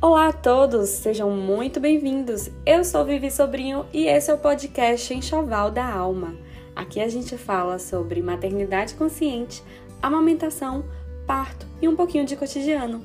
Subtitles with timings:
[0.00, 2.48] Olá a todos, sejam muito bem-vindos.
[2.64, 6.36] Eu sou Vivi Sobrinho e esse é o podcast Enxoval da Alma.
[6.76, 9.60] Aqui a gente fala sobre maternidade consciente,
[10.00, 10.84] amamentação,
[11.26, 13.04] parto e um pouquinho de cotidiano.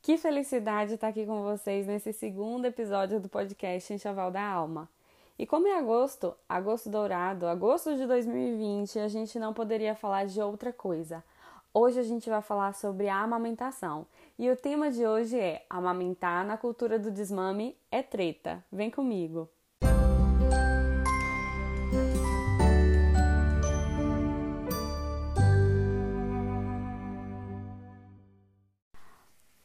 [0.00, 4.88] Que felicidade estar aqui com vocês nesse segundo episódio do podcast Enxoval da Alma.
[5.36, 10.40] E como é agosto, agosto dourado, agosto de 2020, a gente não poderia falar de
[10.40, 11.24] outra coisa
[11.72, 14.04] Hoje a gente vai falar sobre a amamentação.
[14.36, 18.64] E o tema de hoje é Amamentar na cultura do desmame é treta.
[18.72, 19.48] Vem comigo.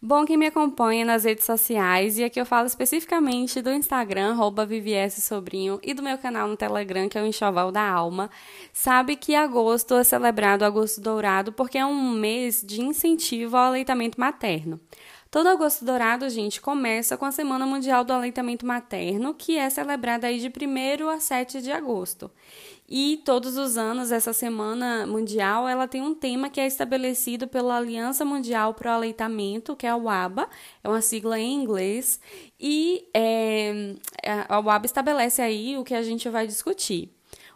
[0.08, 4.68] Bom quem me acompanha nas redes sociais, e aqui eu falo especificamente do Instagram, arroba
[5.10, 8.30] Sobrinho, e do meu canal no Telegram, que é o Enxoval da Alma,
[8.72, 14.20] sabe que agosto é celebrado agosto dourado porque é um mês de incentivo ao aleitamento
[14.20, 14.80] materno.
[15.32, 20.28] Todo agosto dourado, gente, começa com a Semana Mundial do Aleitamento Materno, que é celebrada
[20.28, 22.32] aí de 1 a 7 de agosto.
[22.88, 27.78] E todos os anos essa Semana Mundial, ela tem um tema que é estabelecido pela
[27.78, 30.48] Aliança Mundial para o Aleitamento, que é a UABA,
[30.84, 32.20] é uma sigla em inglês,
[32.60, 33.96] e é,
[34.48, 37.15] a UABA estabelece aí o que a gente vai discutir.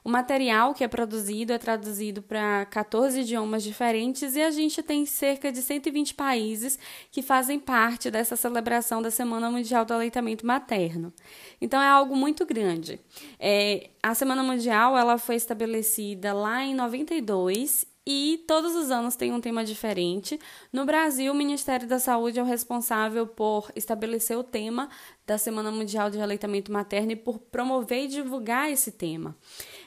[0.10, 5.06] O material que é produzido é traduzido para 14 idiomas diferentes e a gente tem
[5.06, 6.80] cerca de 120 países
[7.12, 11.14] que fazem parte dessa celebração da Semana Mundial do Aleitamento Materno.
[11.62, 13.00] Então é algo muito grande.
[13.40, 19.32] É, a Semana Mundial ela foi estabelecida lá em 92 e todos os anos tem
[19.32, 20.40] um tema diferente.
[20.74, 24.90] No Brasil, o Ministério da Saúde é o responsável por estabelecer o tema
[25.28, 29.38] da Semana Mundial de Aleitamento Materno e por promover e divulgar esse tema.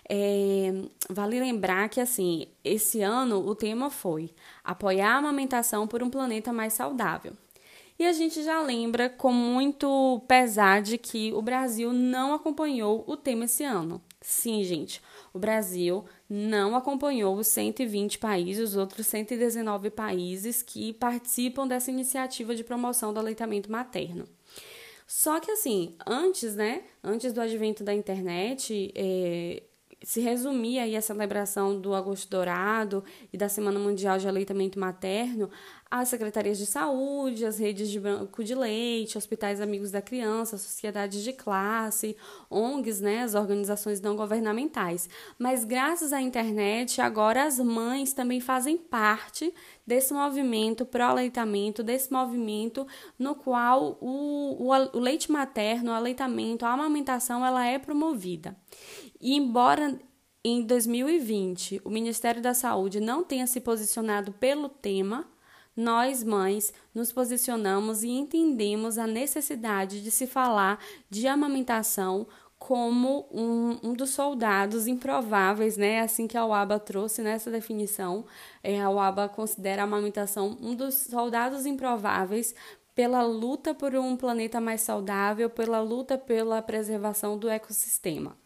[0.08, 0.72] É,
[1.08, 4.30] vale lembrar que, assim, esse ano o tema foi
[4.64, 7.32] apoiar a amamentação por um planeta mais saudável.
[7.98, 13.16] E a gente já lembra com muito pesar de que o Brasil não acompanhou o
[13.16, 14.02] tema esse ano.
[14.20, 15.00] Sim, gente,
[15.32, 22.54] o Brasil não acompanhou os 120 países, os outros 119 países que participam dessa iniciativa
[22.54, 24.24] de promoção do aleitamento materno.
[25.06, 29.62] Só que assim, antes, né, antes do advento da internet, é,
[30.04, 35.50] se resumir aí a celebração do Agosto Dourado e da Semana Mundial de Aleitamento Materno
[35.92, 41.22] às secretarias de saúde, às redes de banco de leite, hospitais amigos da criança, sociedades
[41.22, 42.16] de classe,
[42.48, 45.06] ONGs, né, as organizações não governamentais.
[45.38, 49.52] Mas graças à internet, agora as mães também fazem parte
[49.86, 52.86] desse movimento pró-aleitamento, desse movimento
[53.18, 58.56] no qual o, o, o leite materno, o aleitamento, a amamentação, ela é promovida.
[59.22, 60.00] E embora
[60.44, 65.24] em 2020 o Ministério da Saúde não tenha se posicionado pelo tema,
[65.76, 70.78] nós, mães, nos posicionamos e entendemos a necessidade de se falar
[71.08, 72.26] de amamentação
[72.58, 76.00] como um, um dos soldados improváveis, né?
[76.00, 78.24] Assim que a UABA trouxe nessa definição,
[78.62, 82.54] é, a UABA considera a amamentação um dos soldados improváveis
[82.94, 88.36] pela luta por um planeta mais saudável, pela luta pela preservação do ecossistema.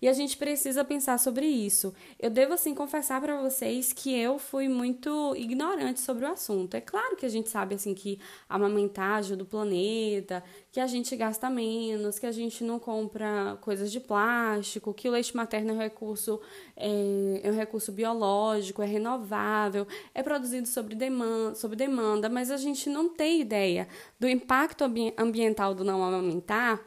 [0.00, 1.94] E a gente precisa pensar sobre isso.
[2.18, 6.74] Eu devo assim confessar para vocês que eu fui muito ignorante sobre o assunto.
[6.74, 8.18] É claro que a gente sabe assim que
[8.48, 13.90] amamentar ajuda o planeta, que a gente gasta menos, que a gente não compra coisas
[13.90, 16.40] de plástico, que o leite materno é um recurso
[16.76, 22.56] é, é um recurso biológico, é renovável, é produzido sob demanda, sob demanda, mas a
[22.56, 23.88] gente não tem ideia
[24.18, 24.84] do impacto
[25.16, 26.80] ambiental do não amamentar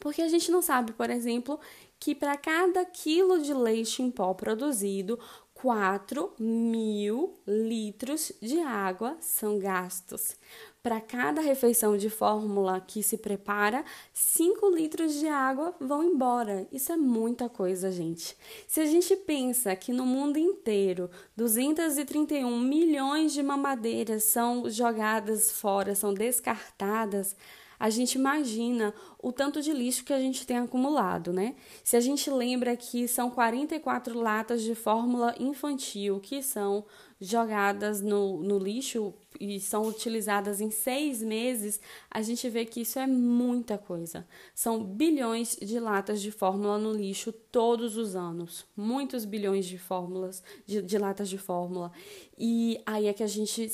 [0.00, 1.58] porque a gente não sabe, por exemplo,
[2.00, 5.18] que para cada quilo de leite em pó produzido,
[5.60, 10.36] 4 mil litros de água são gastos.
[10.80, 16.68] Para cada refeição de fórmula que se prepara, 5 litros de água vão embora.
[16.70, 18.36] Isso é muita coisa, gente.
[18.68, 25.96] Se a gente pensa que no mundo inteiro 231 milhões de mamadeiras são jogadas fora,
[25.96, 27.34] são descartadas,
[27.78, 31.54] a gente imagina o tanto de lixo que a gente tem acumulado, né?
[31.84, 36.84] Se a gente lembra que são 44 latas de fórmula infantil que são
[37.20, 41.80] jogadas no, no lixo e são utilizadas em seis meses,
[42.10, 44.26] a gente vê que isso é muita coisa.
[44.54, 48.66] São bilhões de latas de fórmula no lixo todos os anos.
[48.76, 51.92] Muitos bilhões de fórmulas, de, de latas de fórmula.
[52.36, 53.68] E aí é que a gente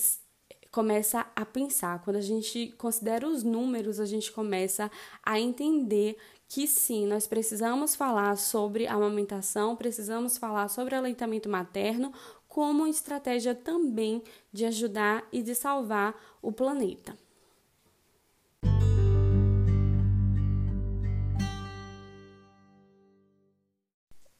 [0.75, 2.03] começa a pensar.
[2.03, 4.91] Quando a gente considera os números, a gente começa
[5.23, 6.17] a entender
[6.49, 12.13] que sim, nós precisamos falar sobre amamentação, precisamos falar sobre aleitamento materno
[12.49, 14.21] como estratégia também
[14.53, 17.17] de ajudar e de salvar o planeta.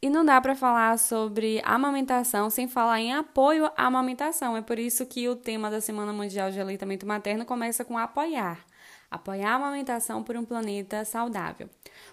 [0.05, 4.55] E não dá para falar sobre amamentação sem falar em apoio à amamentação.
[4.55, 8.67] É por isso que o tema da Semana Mundial de Aleitamento Materno começa com apoiar
[9.15, 11.69] apoiar a amamentação por um planeta saudável.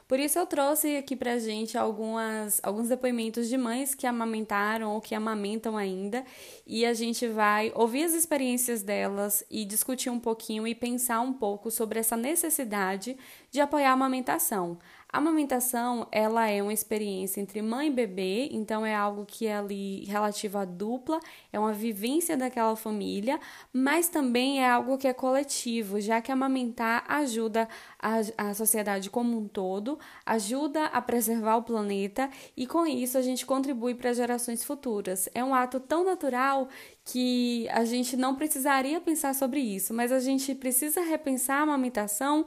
[0.08, 5.02] Por isso eu trouxe aqui pra gente algumas, alguns depoimentos de mães que amamentaram ou
[5.02, 6.24] que amamentam ainda,
[6.66, 11.34] e a gente vai ouvir as experiências delas e discutir um pouquinho e pensar um
[11.34, 13.18] pouco sobre essa necessidade
[13.50, 14.78] de apoiar a amamentação.
[15.12, 19.58] A amamentação, ela é uma experiência entre mãe e bebê, então é algo que é
[19.58, 21.20] ali relativo à dupla,
[21.52, 23.38] é uma vivência daquela família,
[23.74, 27.68] mas também é algo que é coletivo, já que amamentar ajuda
[28.00, 33.22] a, a sociedade como um todo, ajuda a preservar o planeta e com isso a
[33.22, 35.28] gente contribui para gerações futuras.
[35.36, 36.70] É um ato tão natural
[37.04, 42.46] que a gente não precisaria pensar sobre isso, mas a gente precisa repensar a amamentação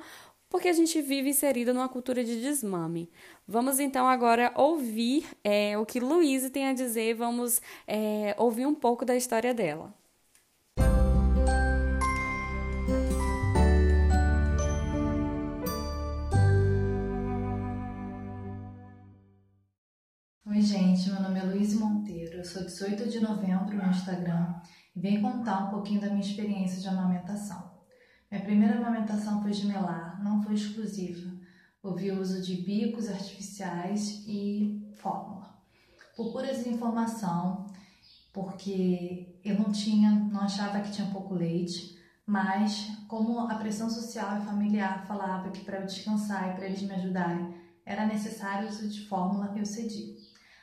[0.55, 3.11] porque a gente vive inserida numa cultura de desmame.
[3.45, 8.73] Vamos então agora ouvir é, o que Luísa tem a dizer, vamos é, ouvir um
[8.73, 9.93] pouco da história dela.
[20.47, 24.55] Oi, gente, meu nome é Luiz Monteiro, eu sou 18 de novembro no Instagram
[24.95, 27.74] e venho contar um pouquinho da minha experiência de amamentação.
[28.35, 31.31] Minha primeira amamentação foi gemelar, não foi exclusiva.
[31.81, 35.57] Houve uso de bicos artificiais e fórmula.
[36.17, 37.65] Por pura desinformação,
[38.33, 41.97] porque eu não tinha, não achava que tinha pouco leite,
[42.27, 46.83] mas como a pressão social e familiar falava que para eu descansar e para eles
[46.83, 47.55] me ajudarem
[47.87, 50.17] era necessário o uso de fórmula, eu cedi.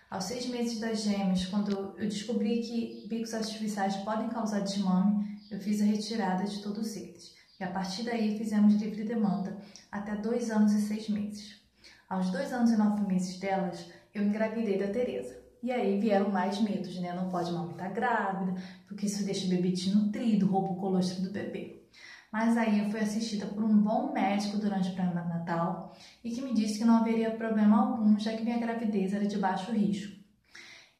[0.09, 5.57] Aos seis meses das gêmeas, quando eu descobri que bicos artificiais podem causar desmame, eu
[5.57, 9.55] fiz a retirada de todos eles e a partir daí fizemos livre demanda,
[9.91, 11.61] até dois anos e seis meses.
[12.09, 15.39] Aos dois anos e nove meses delas, eu engravidei da Tereza.
[15.61, 17.13] E aí vieram mais medos, né?
[17.13, 21.83] Não pode amamentar grávida, porque isso deixa o bebê desnutrido, rouba o colostro do bebê.
[22.31, 26.55] Mas aí eu fui assistida por um bom médico durante o pré-natal e que me
[26.55, 30.19] disse que não haveria problema algum, já que minha gravidez era de baixo risco.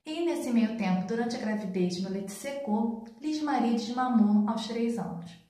[0.05, 4.99] E nesse meio tempo, durante a gravidez, meu leite secou, Liz Maria desmamou aos três
[4.99, 5.40] anos.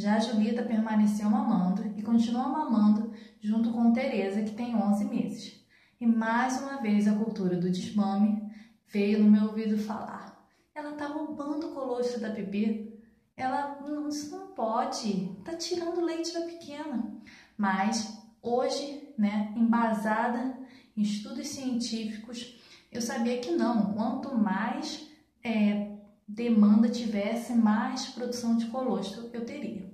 [0.00, 5.62] Já a Julita permaneceu mamando e continua mamando junto com Teresa, que tem 11 meses.
[6.00, 8.42] E mais uma vez a cultura do desmame
[8.86, 10.42] veio no meu ouvido falar.
[10.74, 12.98] Ela tá roubando o colostro da bebê.
[13.36, 17.20] Ela, não, isso não pode, tá tirando leite da pequena.
[17.54, 20.58] Mas hoje, né, embasada
[20.96, 22.58] em estudos científicos,
[22.90, 23.92] eu sabia que não.
[23.92, 25.06] Quanto mais
[25.44, 25.92] é,
[26.26, 29.89] demanda tivesse, mais produção de colostro eu teria.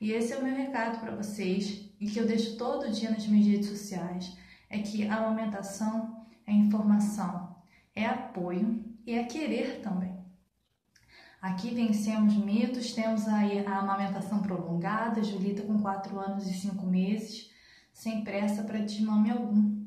[0.00, 3.26] E esse é o meu recado para vocês e que eu deixo todo dia nas
[3.26, 4.36] minhas redes sociais,
[4.70, 7.56] é que a amamentação é informação,
[7.94, 10.16] é apoio e é querer também.
[11.40, 17.50] Aqui vencemos mitos, temos aí a amamentação prolongada, Julita com 4 anos e 5 meses,
[17.92, 19.78] sem pressa para desmame algum.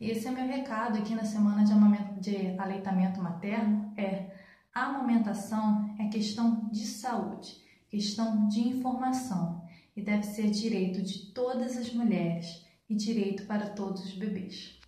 [0.00, 1.74] E esse é meu recado aqui na semana de,
[2.20, 4.30] de aleitamento materno, é
[4.74, 7.61] a amamentação é questão de saúde,
[7.92, 9.62] questão de informação
[9.94, 14.80] e deve ser direito de todas as mulheres e direito para todos os bebês.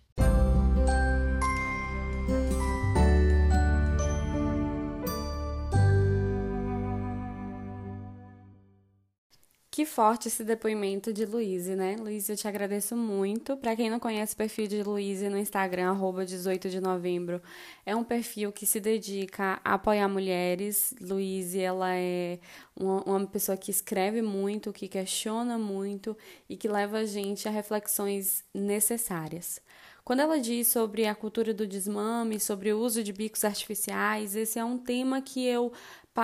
[9.75, 11.97] Que forte esse depoimento de Luíse, né?
[11.99, 13.57] Luíse, eu te agradeço muito.
[13.57, 17.41] Para quem não conhece o perfil de Luíse no Instagram, arroba 18 de novembro,
[17.85, 20.95] é um perfil que se dedica a apoiar mulheres.
[21.01, 22.39] Luíse, ela é
[22.73, 26.15] uma, uma pessoa que escreve muito, que questiona muito
[26.47, 29.59] e que leva a gente a reflexões necessárias.
[30.05, 34.59] Quando ela diz sobre a cultura do desmame, sobre o uso de bicos artificiais, esse
[34.59, 35.73] é um tema que eu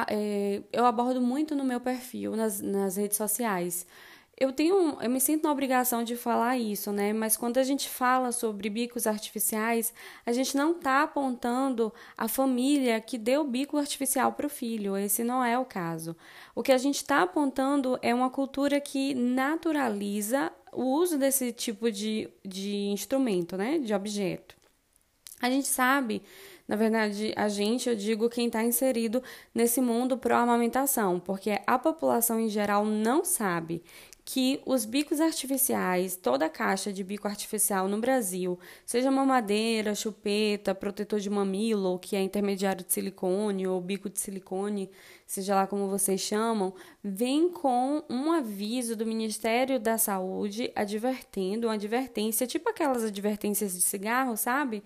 [0.07, 3.88] é, eu abordo muito no meu perfil, nas, nas redes sociais.
[4.38, 7.11] Eu tenho, eu me sinto na obrigação de falar isso, né?
[7.11, 9.93] Mas quando a gente fala sobre bicos artificiais,
[10.25, 14.95] a gente não está apontando a família que deu bico artificial para o filho.
[14.95, 16.15] Esse não é o caso.
[16.55, 21.91] O que a gente está apontando é uma cultura que naturaliza o uso desse tipo
[21.91, 23.79] de, de instrumento, né?
[23.79, 24.55] De objeto.
[25.41, 26.21] A gente sabe
[26.71, 29.21] na verdade, a gente, eu digo quem está inserido
[29.53, 33.83] nesse mundo pró-amamentação, porque a população em geral não sabe
[34.23, 40.75] que os bicos artificiais, toda a caixa de bico artificial no Brasil, seja mamadeira, chupeta,
[40.75, 44.89] protetor de mamilo, que é intermediário de silicone ou bico de silicone,
[45.25, 46.73] seja lá como vocês chamam,
[47.03, 53.81] vem com um aviso do Ministério da Saúde advertendo, uma advertência, tipo aquelas advertências de
[53.81, 54.83] cigarro, sabe?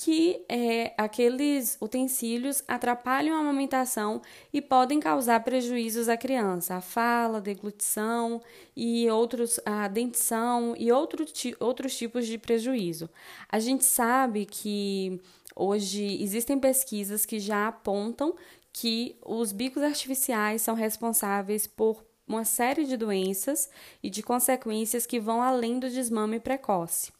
[0.00, 7.38] Que é, aqueles utensílios atrapalham a amamentação e podem causar prejuízos à criança, a fala,
[7.38, 8.40] a deglutição
[8.76, 11.24] e outros, a dentição e outro,
[11.58, 13.10] outros tipos de prejuízo.
[13.48, 15.20] A gente sabe que
[15.56, 18.36] hoje existem pesquisas que já apontam
[18.72, 23.70] que os bicos artificiais são responsáveis por uma série de doenças
[24.02, 27.10] e de consequências que vão além do desmame precoce.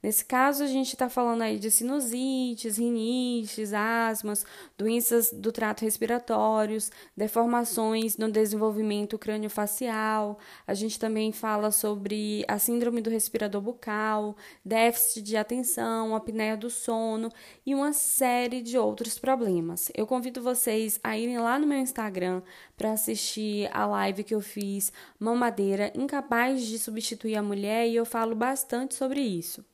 [0.00, 4.46] Nesse caso, a gente está falando aí de sinusites, rinites, asmas,
[4.76, 10.38] doenças do trato respiratórios, deformações no desenvolvimento crâniofacial.
[10.64, 16.70] A gente também fala sobre a síndrome do respirador bucal, déficit de atenção, apneia do
[16.70, 17.28] sono
[17.66, 19.90] e uma série de outros problemas.
[19.96, 22.40] Eu convido vocês a irem lá no meu Instagram
[22.76, 24.57] para assistir a live que eu fiz,
[25.18, 29.64] Mamadeira Incapaz de Substituir a Mulher, e eu falo bastante sobre isso.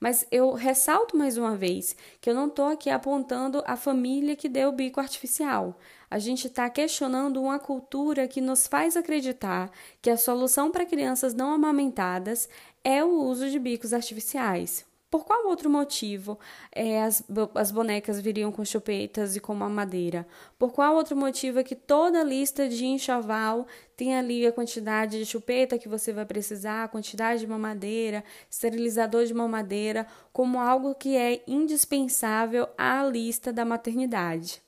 [0.00, 4.48] Mas eu ressalto mais uma vez que eu não estou aqui apontando a família que
[4.48, 5.78] deu o bico artificial.
[6.10, 9.70] A gente está questionando uma cultura que nos faz acreditar
[10.02, 12.48] que a solução para crianças não amamentadas
[12.82, 14.84] é o uso de bicos artificiais.
[15.14, 16.36] Por qual outro motivo
[16.72, 17.22] é, as,
[17.54, 20.26] as bonecas viriam com chupetas e com uma madeira?
[20.58, 23.64] Por qual outro motivo é que toda lista de enxoval
[23.96, 29.24] tem ali a quantidade de chupeta que você vai precisar, a quantidade de mamadeira, esterilizador
[29.24, 34.60] de mamadeira, como algo que é indispensável à lista da maternidade?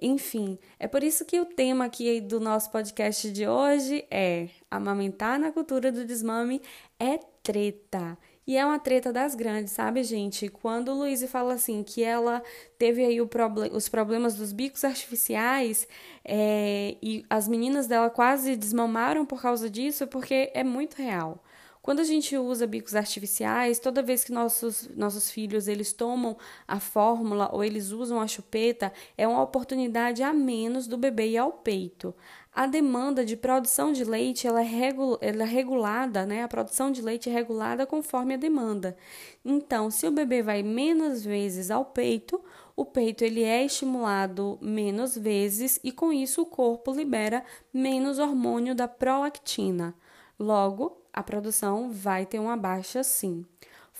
[0.00, 5.38] Enfim, é por isso que o tema aqui do nosso podcast de hoje é amamentar
[5.38, 6.60] na cultura do desmame
[6.98, 8.18] é treta.
[8.46, 10.48] E é uma treta das grandes, sabe, gente?
[10.48, 12.42] Quando Luiz fala assim que ela
[12.76, 15.86] teve aí proble os problemas dos bicos artificiais
[16.24, 21.42] é, e as meninas dela quase desmamaram por causa disso, porque é muito real.
[21.82, 26.78] Quando a gente usa bicos artificiais, toda vez que nossos, nossos filhos eles tomam a
[26.78, 31.52] fórmula ou eles usam a chupeta, é uma oportunidade a menos do bebê ir ao
[31.52, 32.14] peito.
[32.54, 34.66] A demanda de produção de leite ela é,
[35.22, 36.42] ela é regulada, né?
[36.42, 38.94] A produção de leite é regulada conforme a demanda.
[39.42, 42.38] Então, se o bebê vai menos vezes ao peito,
[42.76, 47.42] o peito ele é estimulado menos vezes e com isso o corpo libera
[47.72, 49.94] menos hormônio da prolactina.
[50.38, 53.46] Logo, a produção vai ter uma baixa sim.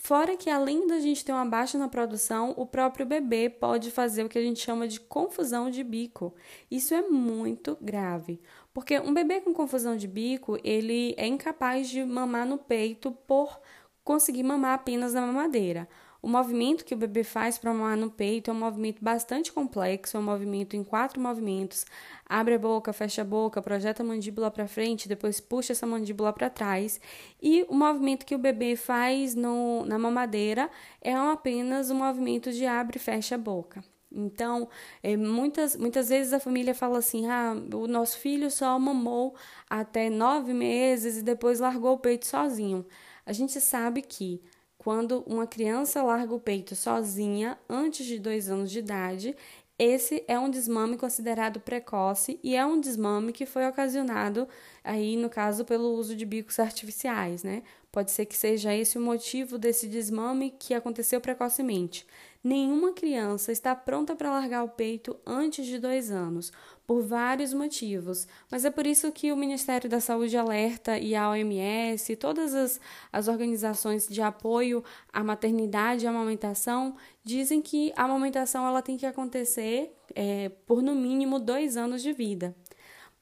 [0.05, 4.25] Fora que, além da gente ter uma baixa na produção, o próprio bebê pode fazer
[4.25, 6.35] o que a gente chama de confusão de bico.
[6.69, 8.41] Isso é muito grave,
[8.73, 13.61] porque um bebê com confusão de bico, ele é incapaz de mamar no peito por
[14.03, 15.87] conseguir mamar apenas na mamadeira.
[16.23, 20.15] O movimento que o bebê faz para mamar no peito é um movimento bastante complexo,
[20.15, 21.85] é um movimento em quatro movimentos.
[22.25, 26.31] Abre a boca, fecha a boca, projeta a mandíbula para frente, depois puxa essa mandíbula
[26.31, 27.01] para trás.
[27.41, 30.69] E o movimento que o bebê faz no, na mamadeira
[31.01, 33.83] é apenas um movimento de abre e fecha a boca.
[34.09, 34.69] Então,
[35.01, 39.35] é, muitas, muitas vezes a família fala assim: ah, o nosso filho só mamou
[39.69, 42.85] até nove meses e depois largou o peito sozinho.
[43.25, 44.41] A gente sabe que
[44.83, 49.35] quando uma criança larga o peito sozinha antes de dois anos de idade,
[49.79, 54.47] esse é um desmame considerado precoce e é um desmame que foi ocasionado
[54.83, 57.63] aí no caso pelo uso de bicos artificiais, né?
[57.93, 62.07] Pode ser que seja esse o motivo desse desmame que aconteceu precocemente.
[62.43, 66.51] Nenhuma criança está pronta para largar o peito antes de dois anos,
[66.87, 71.29] por vários motivos, mas é por isso que o Ministério da Saúde alerta e a
[71.29, 72.81] OMS todas as,
[73.11, 74.83] as organizações de apoio
[75.13, 80.81] à maternidade e à amamentação dizem que a amamentação ela tem que acontecer é, por
[80.81, 82.55] no mínimo dois anos de vida.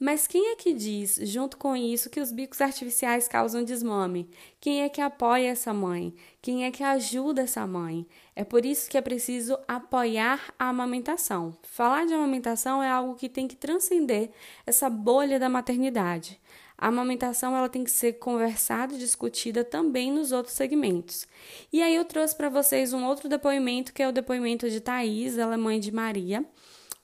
[0.03, 4.27] Mas quem é que diz, junto com isso, que os bicos artificiais causam desmame?
[4.59, 6.11] Quem é que apoia essa mãe?
[6.41, 8.07] Quem é que ajuda essa mãe?
[8.35, 11.55] É por isso que é preciso apoiar a amamentação.
[11.61, 14.31] Falar de amamentação é algo que tem que transcender
[14.65, 16.41] essa bolha da maternidade.
[16.75, 21.27] A amamentação ela tem que ser conversada e discutida também nos outros segmentos.
[21.71, 25.37] E aí eu trouxe para vocês um outro depoimento, que é o depoimento de Thaís,
[25.37, 26.43] ela é mãe de Maria,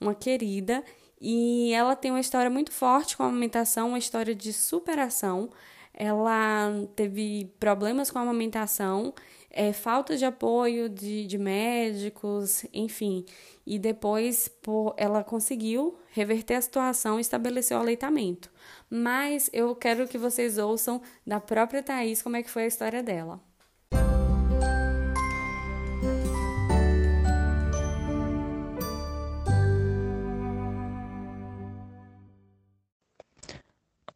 [0.00, 0.82] uma querida,
[1.20, 5.50] e ela tem uma história muito forte com a amamentação, uma história de superação.
[5.92, 9.12] Ela teve problemas com a amamentação
[9.50, 13.24] é, falta de apoio de, de médicos, enfim.
[13.66, 14.50] E depois
[14.96, 18.50] ela conseguiu reverter a situação e estabeleceu o aleitamento.
[18.88, 23.02] Mas eu quero que vocês ouçam da própria Thaís como é que foi a história
[23.02, 23.40] dela.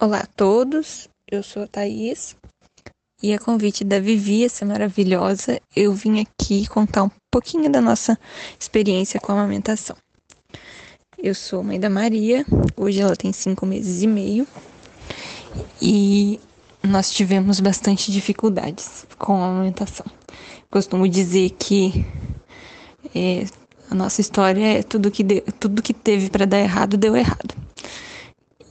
[0.04, 2.34] Olá a todos, eu sou a Thaís
[3.22, 8.18] e a convite da Vivi, essa maravilhosa, eu vim aqui contar um pouquinho da nossa
[8.58, 9.94] experiência com a amamentação.
[11.16, 12.44] Eu sou mãe da Maria,
[12.76, 14.44] hoje ela tem cinco meses e meio
[15.80, 16.40] e
[16.82, 20.06] nós tivemos bastante dificuldades com a amamentação.
[20.68, 22.04] Costumo dizer que
[23.14, 23.46] é,
[23.88, 25.22] a nossa história é tudo que,
[25.60, 27.54] tudo que teve para dar errado, deu errado.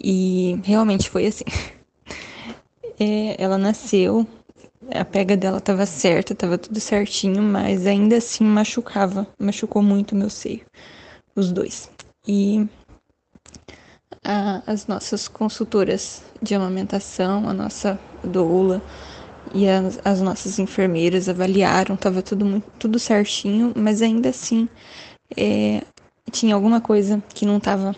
[0.03, 1.45] E realmente foi assim.
[2.99, 4.27] É, ela nasceu,
[4.93, 10.29] a pega dela estava certa, estava tudo certinho, mas ainda assim machucava, machucou muito meu
[10.29, 10.61] seio,
[11.35, 11.89] os dois.
[12.27, 12.67] E
[14.23, 18.81] a, as nossas consultoras de amamentação, a nossa doula
[19.53, 24.69] e as, as nossas enfermeiras avaliaram, estava tudo, tudo certinho, mas ainda assim
[25.35, 25.81] é,
[26.31, 27.95] tinha alguma coisa que não estava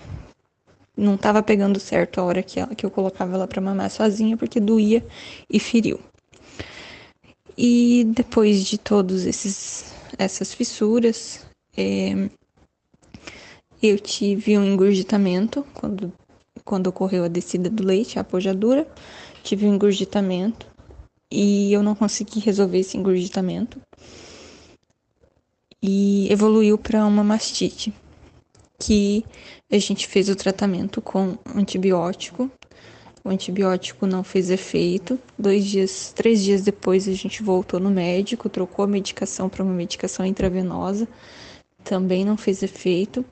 [0.95, 4.37] não estava pegando certo a hora que, ela, que eu colocava ela para mamar sozinha,
[4.37, 5.05] porque doía
[5.49, 5.99] e feriu.
[7.57, 11.45] E depois de todos esses essas fissuras,
[11.75, 12.29] é,
[13.81, 16.13] eu tive um engurgitamento quando,
[16.63, 18.87] quando ocorreu a descida do leite, a apojadura,
[19.43, 20.67] tive um engurgitamento
[21.31, 23.81] e eu não consegui resolver esse engurgitamento.
[25.81, 27.93] E evoluiu para uma mastite
[28.85, 29.23] que
[29.71, 32.51] a gente fez o tratamento com antibiótico.
[33.23, 35.17] O antibiótico não fez efeito.
[35.39, 39.73] Dois dias, três dias depois, a gente voltou no médico, trocou a medicação para uma
[39.73, 41.07] medicação intravenosa.
[41.81, 43.25] Também não fez efeito.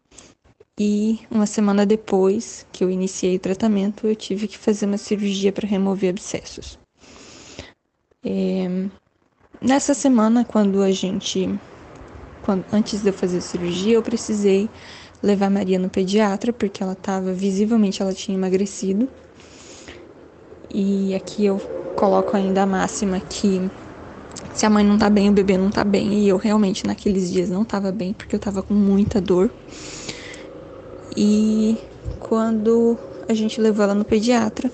[0.80, 5.52] E uma semana depois que eu iniciei o tratamento, eu tive que fazer uma cirurgia
[5.52, 6.80] para remover abscessos.
[8.24, 8.88] É,
[9.62, 11.54] nessa semana, quando a gente.
[12.42, 14.70] Quando, antes de eu fazer a cirurgia, eu precisei
[15.22, 19.08] levar Maria no pediatra, porque ela estava, visivelmente, ela tinha emagrecido.
[20.74, 21.60] E aqui eu
[21.96, 23.70] coloco ainda a máxima que
[24.54, 26.14] se a mãe não tá bem, o bebê não tá bem.
[26.14, 29.50] E eu realmente naqueles dias não tava bem, porque eu tava com muita dor.
[31.16, 31.78] E
[32.20, 34.72] quando a gente levou ela no pediatra,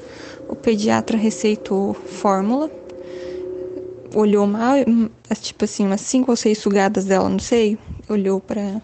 [0.48, 2.70] o pediatra receitou fórmula,
[4.14, 4.76] olhou mal,
[5.42, 8.82] tipo assim, umas cinco ou seis sugadas dela no seio, olhou para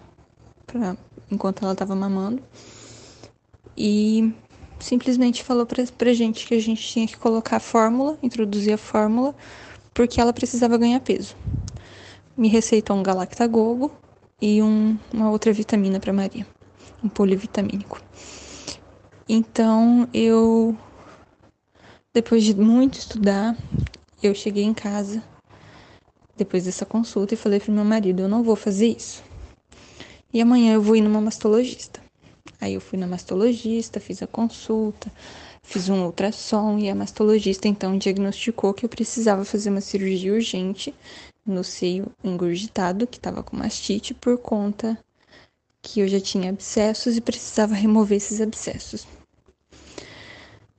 [1.34, 2.42] enquanto ela estava mamando.
[3.76, 4.32] E
[4.78, 8.78] simplesmente falou pra, pra gente que a gente tinha que colocar a fórmula, introduzir a
[8.78, 9.34] fórmula,
[9.92, 11.34] porque ela precisava ganhar peso.
[12.36, 13.90] Me receitou um galactagogo
[14.40, 16.46] e um, uma outra vitamina para Maria,
[17.02, 18.00] um polivitamínico.
[19.28, 20.76] Então eu,
[22.12, 23.56] depois de muito estudar,
[24.22, 25.22] eu cheguei em casa
[26.36, 29.22] depois dessa consulta e falei pro meu marido: eu não vou fazer isso.
[30.34, 32.00] E amanhã eu vou ir numa mastologista.
[32.60, 35.10] Aí eu fui na mastologista, fiz a consulta,
[35.62, 40.92] fiz um ultrassom e a mastologista então diagnosticou que eu precisava fazer uma cirurgia urgente
[41.46, 44.98] no seio engurgitado, que estava com mastite, por conta
[45.80, 49.06] que eu já tinha abscessos e precisava remover esses abscessos.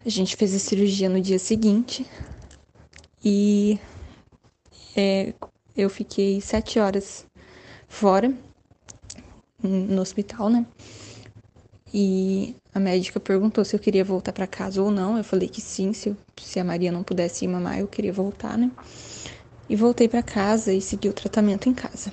[0.05, 2.05] A gente fez a cirurgia no dia seguinte
[3.23, 3.79] e
[4.97, 5.33] é,
[5.77, 7.25] eu fiquei sete horas
[7.87, 8.33] fora
[9.67, 10.65] no hospital, né?
[11.93, 15.17] E a médica perguntou se eu queria voltar para casa ou não.
[15.17, 18.57] Eu falei que sim, se, se a Maria não pudesse ir mamar, eu queria voltar,
[18.57, 18.69] né?
[19.69, 22.11] E voltei para casa e segui o tratamento em casa.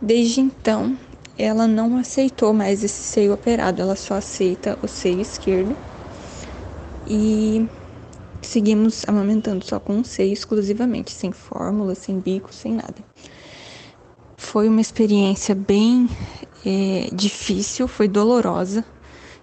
[0.00, 0.96] Desde então,
[1.38, 5.76] ela não aceitou mais esse seio operado, ela só aceita o seio esquerdo.
[7.06, 7.68] E
[8.42, 13.11] seguimos amamentando só com um seio exclusivamente, sem fórmula, sem bico, sem nada.
[14.42, 16.10] Foi uma experiência bem
[16.66, 18.84] é, difícil, foi dolorosa,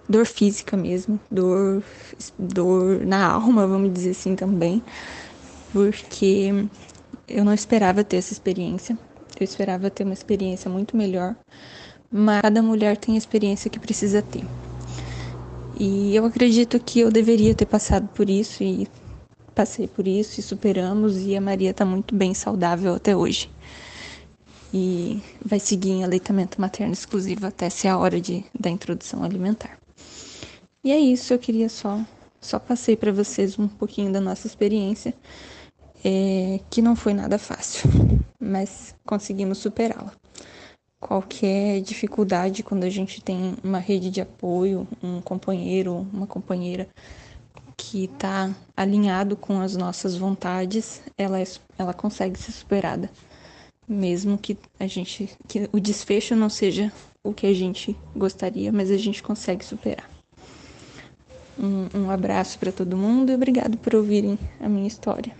[0.08, 1.82] dor física mesmo, dor,
[2.38, 4.80] dor na alma, vamos dizer assim também,
[5.72, 6.64] porque
[7.26, 8.96] eu não esperava ter essa experiência,
[9.40, 11.34] eu esperava ter uma experiência muito melhor,
[12.08, 14.44] mas cada mulher tem a experiência que precisa ter.
[15.76, 18.86] E eu acredito que eu deveria ter passado por isso e
[19.54, 21.16] passei por isso e superamos.
[21.16, 23.50] E a Maria está muito bem saudável até hoje
[24.72, 29.78] e vai seguir em aleitamento materno exclusivo até ser a hora de, da introdução alimentar.
[30.82, 32.00] E é isso, eu queria só,
[32.40, 35.14] só passei para vocês um pouquinho da nossa experiência,
[36.04, 37.90] é, que não foi nada fácil.
[38.40, 40.12] mas conseguimos superá-la.
[40.98, 46.88] Qualquer dificuldade quando a gente tem uma rede de apoio, um companheiro, uma companheira
[47.76, 51.44] que está alinhado com as nossas vontades, ela, é,
[51.78, 53.10] ela consegue ser superada,
[53.90, 56.92] mesmo que a gente que o desfecho não seja
[57.24, 60.08] o que a gente gostaria, mas a gente consegue superar.
[61.58, 65.34] Um, um abraço para todo mundo e obrigado por ouvirem a minha história.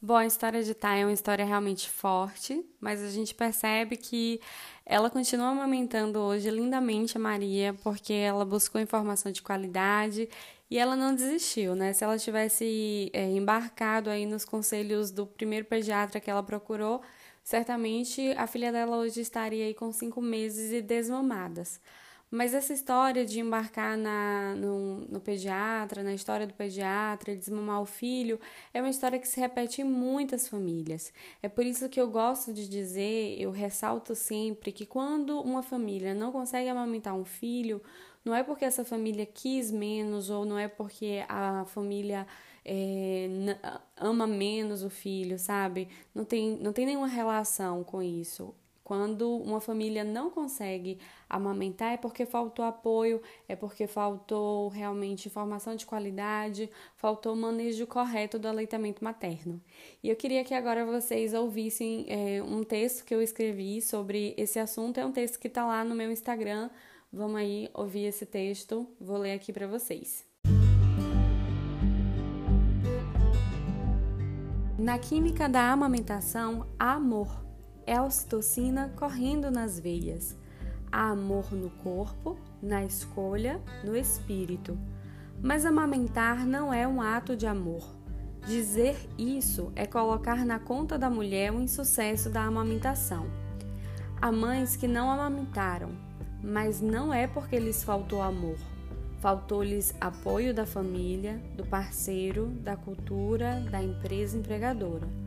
[0.00, 4.38] Bom, a história de Thay é uma história realmente forte, mas a gente percebe que
[4.86, 10.28] ela continua amamentando hoje lindamente a Maria, porque ela buscou informação de qualidade
[10.70, 11.92] e ela não desistiu, né?
[11.92, 17.00] Se ela tivesse é, embarcado aí nos conselhos do primeiro pediatra que ela procurou,
[17.42, 21.80] certamente a filha dela hoje estaria aí com cinco meses e desmamadas.
[22.34, 27.86] Mas essa história de embarcar na, no, no, pediatra, na história do pediatra, desmamar o
[27.86, 28.40] filho,
[28.72, 31.12] é uma história que se repete em muitas famílias.
[31.40, 36.12] É por isso que eu gosto de dizer, eu ressalto sempre que quando uma família
[36.12, 37.80] não consegue amamentar um filho,
[38.24, 42.26] não é porque essa família quis menos ou não é porque a família
[42.64, 43.28] é,
[43.96, 45.88] ama menos o filho, sabe?
[46.12, 48.52] Não tem, não tem nenhuma relação com isso.
[48.84, 55.74] Quando uma família não consegue amamentar é porque faltou apoio, é porque faltou realmente informação
[55.74, 59.58] de qualidade, faltou manejo correto do aleitamento materno.
[60.02, 64.58] E eu queria que agora vocês ouvissem é, um texto que eu escrevi sobre esse
[64.58, 65.00] assunto.
[65.00, 66.68] É um texto que está lá no meu Instagram.
[67.10, 68.86] Vamos aí ouvir esse texto.
[69.00, 70.26] Vou ler aqui para vocês.
[74.78, 77.43] Na química da amamentação, há amor
[77.86, 80.36] é ocitocina correndo nas veias.
[80.90, 84.78] Há amor no corpo, na escolha, no espírito.
[85.42, 87.84] Mas amamentar não é um ato de amor.
[88.46, 93.26] Dizer isso é colocar na conta da mulher o insucesso da amamentação.
[94.20, 95.90] Há mães que não amamentaram,
[96.42, 98.58] mas não é porque lhes faltou amor.
[99.18, 105.23] Faltou-lhes apoio da família, do parceiro, da cultura, da empresa empregadora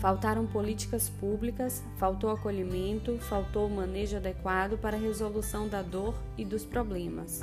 [0.00, 6.64] Faltaram políticas públicas, faltou acolhimento, faltou manejo adequado para a resolução da dor e dos
[6.64, 7.42] problemas.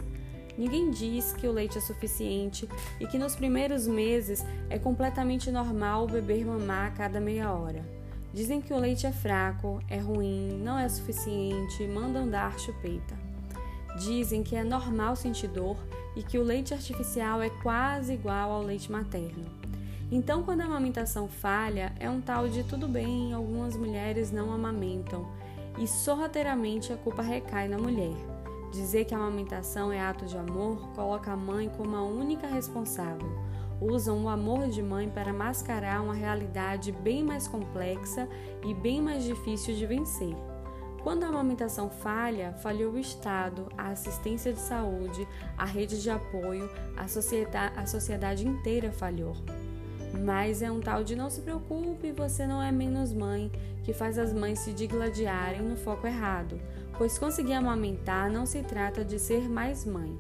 [0.58, 2.68] Ninguém diz que o leite é suficiente
[3.00, 7.86] e que nos primeiros meses é completamente normal beber mamar a cada meia hora.
[8.34, 13.16] Dizem que o leite é fraco, é ruim, não é suficiente, mandam dar chupeta.
[14.00, 15.78] Dizem que é normal sentir dor
[16.16, 19.57] e que o leite artificial é quase igual ao leite materno.
[20.10, 25.28] Então, quando a amamentação falha, é um tal de tudo bem, algumas mulheres não amamentam,
[25.78, 28.16] e sorrateiramente a culpa recai na mulher.
[28.72, 33.30] Dizer que a amamentação é ato de amor coloca a mãe como a única responsável.
[33.82, 38.30] Usam o amor de mãe para mascarar uma realidade bem mais complexa
[38.66, 40.36] e bem mais difícil de vencer.
[41.04, 46.70] Quando a amamentação falha, falhou o Estado, a assistência de saúde, a rede de apoio,
[46.96, 49.36] a sociedade, a sociedade inteira falhou.
[50.24, 53.52] Mas é um tal de não se preocupe, você não é menos mãe,
[53.84, 56.60] que faz as mães se digladiarem no foco errado,
[56.98, 60.18] pois conseguir amamentar não se trata de ser mais mãe.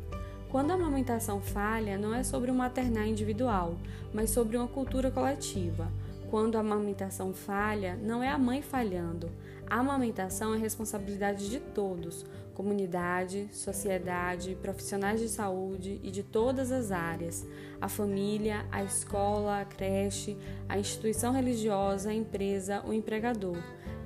[0.49, 3.75] Quando a amamentação falha, não é sobre um maternar individual,
[4.13, 5.91] mas sobre uma cultura coletiva.
[6.29, 9.29] Quando a amamentação falha, não é a mãe falhando.
[9.69, 16.89] A amamentação é responsabilidade de todos, comunidade, sociedade, profissionais de saúde e de todas as
[16.89, 17.45] áreas,
[17.81, 20.37] a família, a escola, a creche,
[20.69, 23.57] a instituição religiosa, a empresa, o empregador.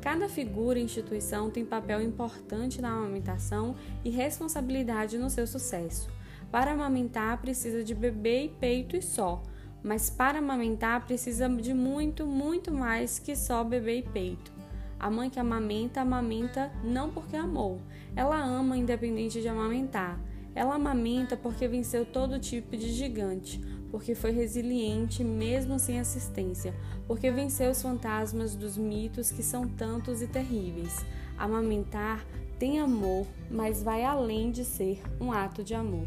[0.01, 6.09] Cada figura e instituição tem papel importante na amamentação e responsabilidade no seu sucesso.
[6.51, 9.43] Para amamentar, precisa de bebê e peito e só,
[9.83, 14.60] mas para amamentar, precisa de muito, muito mais que só bebê e peito.
[15.01, 17.81] A mãe que amamenta, amamenta não porque amou.
[18.15, 20.21] Ela ama independente de amamentar.
[20.53, 23.59] Ela amamenta porque venceu todo tipo de gigante,
[23.89, 26.75] porque foi resiliente mesmo sem assistência,
[27.07, 31.03] porque venceu os fantasmas dos mitos que são tantos e terríveis.
[31.35, 32.23] Amamentar
[32.59, 36.05] tem amor, mas vai além de ser um ato de amor.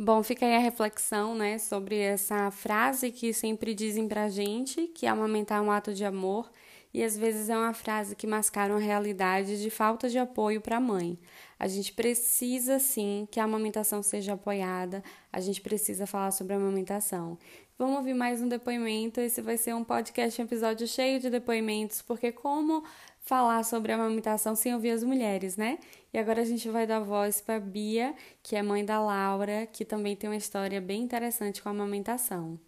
[0.00, 5.08] Bom, fica aí a reflexão, né, sobre essa frase que sempre dizem pra gente, que
[5.08, 6.48] amamentar é um ato de amor,
[6.94, 10.76] e às vezes é uma frase que mascara uma realidade de falta de apoio para
[10.76, 11.18] a mãe.
[11.58, 16.58] A gente precisa sim que a amamentação seja apoiada, a gente precisa falar sobre a
[16.58, 17.36] amamentação.
[17.76, 19.20] Vamos ouvir mais um depoimento.
[19.20, 22.84] Esse vai ser um podcast, um episódio cheio de depoimentos, porque como
[23.28, 25.78] falar sobre a amamentação sem ouvir as mulheres, né?
[26.14, 29.84] E agora a gente vai dar voz para Bia, que é mãe da Laura, que
[29.84, 32.58] também tem uma história bem interessante com a amamentação.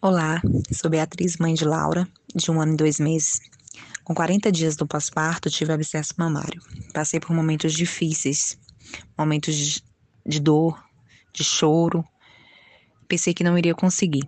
[0.00, 0.40] Olá,
[0.72, 3.40] sou Beatriz, mãe de Laura, de um ano e dois meses.
[4.04, 6.62] Com 40 dias do pós-parto, tive abscesso mamário.
[6.94, 8.56] Passei por momentos difíceis,
[9.18, 9.82] momentos
[10.26, 10.82] de, dor,
[11.32, 12.04] de choro.
[13.08, 14.26] Pensei que não iria conseguir,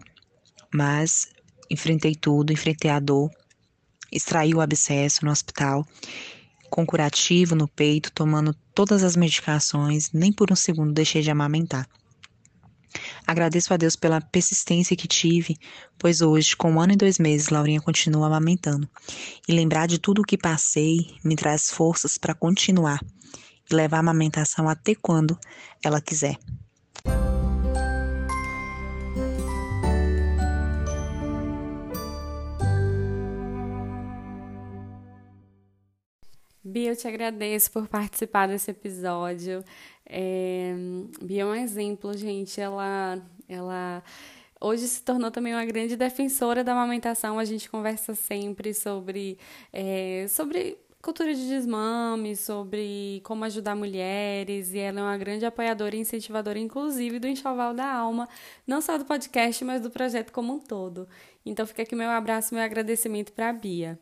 [0.73, 1.29] mas
[1.71, 3.31] enfrentei tudo, enfrentei a dor,
[4.13, 5.85] extraí o abscesso no hospital,
[6.71, 11.89] com curativo no peito, tomando todas as medicações, nem por um segundo deixei de amamentar.
[13.27, 15.57] Agradeço a Deus pela persistência que tive,
[15.99, 18.89] pois hoje, com um ano e dois meses, Laurinha continua amamentando.
[19.47, 23.01] E lembrar de tudo o que passei me traz forças para continuar
[23.73, 25.39] levar a amamentação até quando
[25.85, 26.37] ela quiser.
[36.69, 39.65] Bia, eu te agradeço por participar desse episódio.
[40.05, 40.75] É,
[41.23, 42.61] Bia é um exemplo, gente.
[42.61, 44.03] Ela, ela
[44.61, 47.39] hoje se tornou também uma grande defensora da amamentação.
[47.39, 49.39] A gente conversa sempre sobre,
[49.73, 55.97] é, sobre cultura de desmame, sobre como ajudar mulheres, e ela é uma grande apoiadora
[55.97, 58.29] e incentivadora, inclusive, do Enxoval da Alma,
[58.67, 61.09] não só do podcast, mas do projeto como um todo.
[61.45, 63.99] Então fica aqui meu abraço, meu agradecimento para a Bia.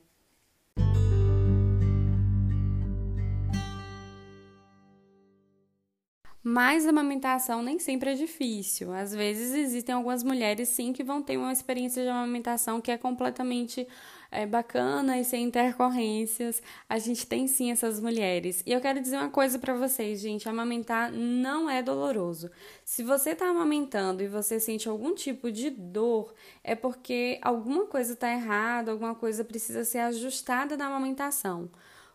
[6.49, 8.93] Mas a amamentação nem sempre é difícil.
[8.93, 12.97] Às vezes existem algumas mulheres sim que vão ter uma experiência de amamentação que é
[12.97, 13.85] completamente
[14.31, 16.63] é, bacana e sem intercorrências.
[16.89, 18.63] A gente tem sim essas mulheres.
[18.65, 22.49] E eu quero dizer uma coisa para vocês, gente: amamentar não é doloroso.
[22.85, 26.33] Se você está amamentando e você sente algum tipo de dor,
[26.63, 31.69] é porque alguma coisa está errada, alguma coisa precisa ser ajustada na amamentação.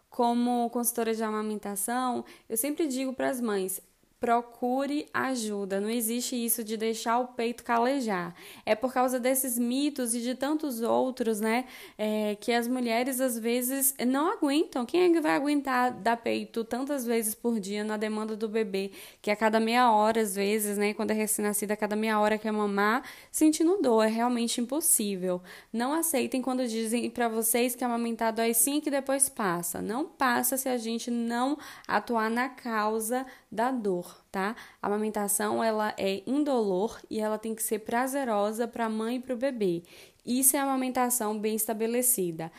[0.09, 3.81] Como consultora de amamentação, eu sempre digo para as mães:
[4.21, 5.81] procure ajuda.
[5.81, 8.35] Não existe isso de deixar o peito calejar.
[8.63, 11.65] É por causa desses mitos e de tantos outros, né?
[11.97, 14.85] É, que as mulheres às vezes não aguentam.
[14.85, 18.91] Quem é que vai aguentar dar peito tantas vezes por dia na demanda do bebê?
[19.23, 20.93] Que a cada meia hora, às vezes, né?
[20.93, 24.03] Quando é recém-nascida, a cada meia hora quer mamar, sentindo dor.
[24.03, 25.41] É realmente impossível.
[25.73, 29.81] Não aceitem quando dizem para vocês que amamentar dói sim e que depois passa.
[29.81, 31.57] Não passa se a gente não
[31.87, 34.55] atuar na causa da dor, tá?
[34.81, 39.19] A amamentação ela é indolor e ela tem que ser prazerosa para a mãe e
[39.19, 39.83] para o bebê.
[40.25, 42.51] Isso é a amamentação bem estabelecida.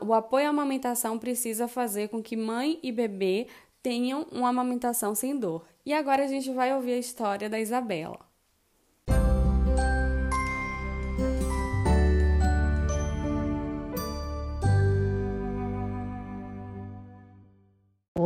[0.00, 3.48] o apoio à amamentação precisa fazer com que mãe e bebê
[3.82, 5.66] tenham uma amamentação sem dor.
[5.84, 8.33] E agora a gente vai ouvir a história da Isabela.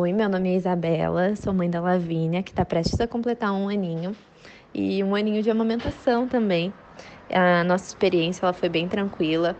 [0.01, 3.67] Oi, meu nome é Isabela, sou mãe da Lavínia, que está prestes a completar um
[3.67, 4.15] aninho
[4.73, 6.73] e um aninho de amamentação também.
[7.29, 9.57] A nossa experiência ela foi bem tranquila.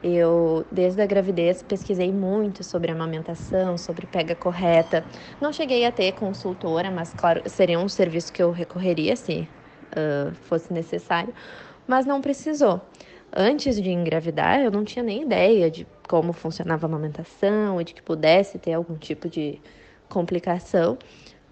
[0.00, 5.04] Eu, desde a gravidez, pesquisei muito sobre amamentação, sobre pega correta.
[5.40, 9.48] Não cheguei a ter consultora, mas, claro, seria um serviço que eu recorreria se
[9.86, 11.34] uh, fosse necessário,
[11.84, 12.80] mas não precisou.
[13.32, 17.92] Antes de engravidar, eu não tinha nem ideia de como funcionava a amamentação e de
[17.94, 19.60] que pudesse ter algum tipo de
[20.10, 20.98] complicação.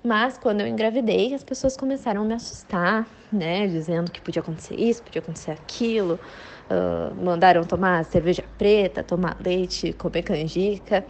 [0.04, 3.66] Mas quando eu engravidei, as pessoas começaram a me assustar, né?
[3.66, 6.20] Dizendo que podia acontecer isso, podia acontecer aquilo.
[6.70, 11.04] Uh, mandaram tomar cerveja preta, tomar leite, comer canjica.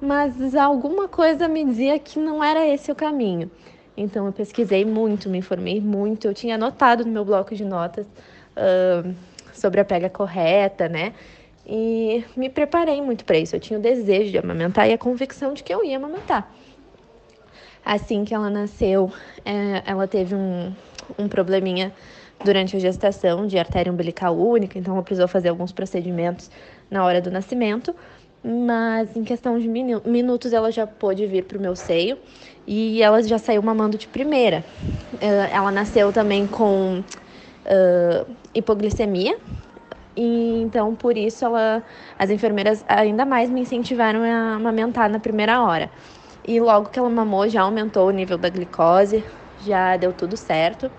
[0.00, 3.50] Mas alguma coisa me dizia que não era esse o caminho.
[3.96, 6.26] Então eu pesquisei muito, me informei muito.
[6.26, 9.14] Eu tinha anotado no meu bloco de notas uh,
[9.52, 11.12] sobre a pega correta, né?
[11.66, 13.54] E me preparei muito para isso.
[13.54, 16.50] Eu tinha o desejo de amamentar e a convicção de que eu ia amamentar.
[17.84, 19.10] Assim que ela nasceu,
[19.44, 20.72] é, ela teve um,
[21.18, 21.92] um probleminha
[22.44, 26.50] durante a gestação de artéria umbilical única, então ela precisou fazer alguns procedimentos
[26.90, 27.94] na hora do nascimento.
[28.42, 32.16] Mas em questão de minutos ela já pôde vir para o meu seio
[32.66, 34.64] e ela já saiu mamando de primeira.
[35.20, 39.36] É, ela nasceu também com uh, hipoglicemia,
[40.16, 41.82] e então por isso ela,
[42.18, 45.90] as enfermeiras ainda mais me incentivaram a amamentar na primeira hora.
[46.44, 49.24] E logo que ela mamou, já aumentou o nível da glicose,
[49.58, 50.90] já deu tudo certo.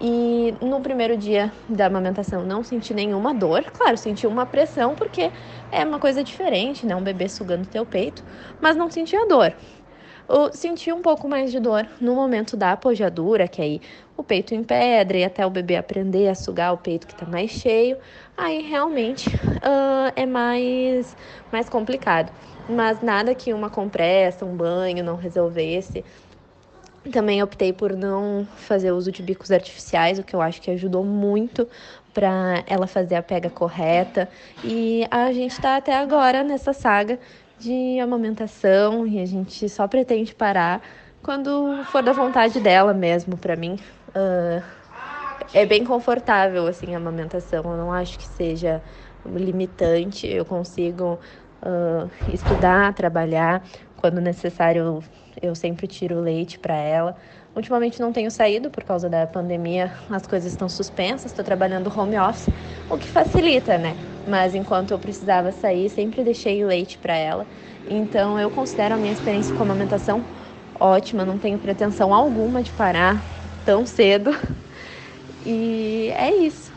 [0.00, 3.64] E no primeiro dia da amamentação não senti nenhuma dor.
[3.72, 5.30] Claro, senti uma pressão porque
[5.70, 6.96] é uma coisa diferente, né?
[6.96, 8.24] Um bebê sugando teu peito,
[8.60, 9.54] mas não sentia dor.
[10.28, 13.80] Eu senti um pouco mais de dor no momento da apojadura, que aí
[14.16, 17.26] o peito em pedra e até o bebê aprender a sugar o peito que está
[17.26, 17.96] mais cheio,
[18.36, 21.16] aí realmente uh, é mais,
[21.50, 22.32] mais complicado.
[22.70, 26.04] Mas nada que uma compressa, um banho não resolvesse.
[27.12, 31.04] Também optei por não fazer uso de bicos artificiais, o que eu acho que ajudou
[31.04, 31.66] muito
[32.12, 34.28] para ela fazer a pega correta.
[34.62, 37.18] E a gente está até agora nessa saga
[37.58, 40.82] de amamentação e a gente só pretende parar
[41.22, 43.36] quando for da vontade dela mesmo.
[43.36, 43.78] Para mim,
[44.08, 44.62] uh,
[45.52, 47.62] é bem confortável assim a amamentação.
[47.64, 48.82] Eu não acho que seja
[49.26, 50.26] limitante.
[50.26, 51.18] Eu consigo
[51.62, 53.62] uh, estudar, trabalhar
[53.96, 55.02] quando necessário
[55.40, 57.16] eu sempre tiro leite para ela.
[57.54, 62.16] Ultimamente não tenho saído por causa da pandemia, as coisas estão suspensas, estou trabalhando home
[62.18, 62.48] office,
[62.88, 63.96] o que facilita, né?
[64.26, 67.46] Mas enquanto eu precisava sair, sempre deixei leite para ela.
[67.88, 70.24] Então eu considero a minha experiência com a amamentação
[70.78, 73.22] ótima, não tenho pretensão alguma de parar
[73.64, 74.30] tão cedo.
[75.44, 76.72] E é isso.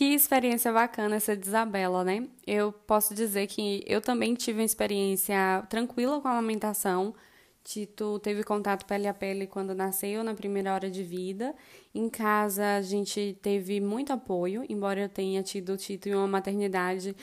[0.00, 2.26] Que experiência bacana essa de Isabela, né?
[2.46, 7.14] Eu posso dizer que eu também tive uma experiência tranquila com a amamentação.
[7.62, 11.54] Tito teve contato pele a pele quando nasceu, na primeira hora de vida.
[11.94, 17.14] Em casa, a gente teve muito apoio, embora eu tenha tido Tito em uma maternidade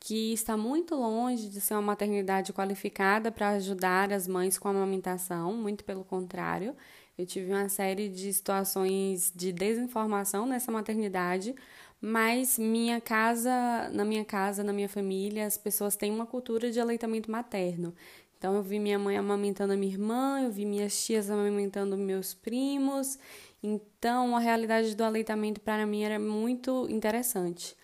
[0.00, 4.72] que está muito longe de ser uma maternidade qualificada para ajudar as mães com a
[4.72, 6.74] amamentação, muito pelo contrário.
[7.16, 11.54] Eu tive uma série de situações de desinformação nessa maternidade,
[12.06, 16.78] mas minha casa, na minha casa, na minha família, as pessoas têm uma cultura de
[16.78, 17.94] aleitamento materno.
[18.36, 22.34] Então eu vi minha mãe amamentando a minha irmã, eu vi minhas tias amamentando meus
[22.34, 23.18] primos.
[23.62, 27.74] Então a realidade do aleitamento para mim era muito interessante.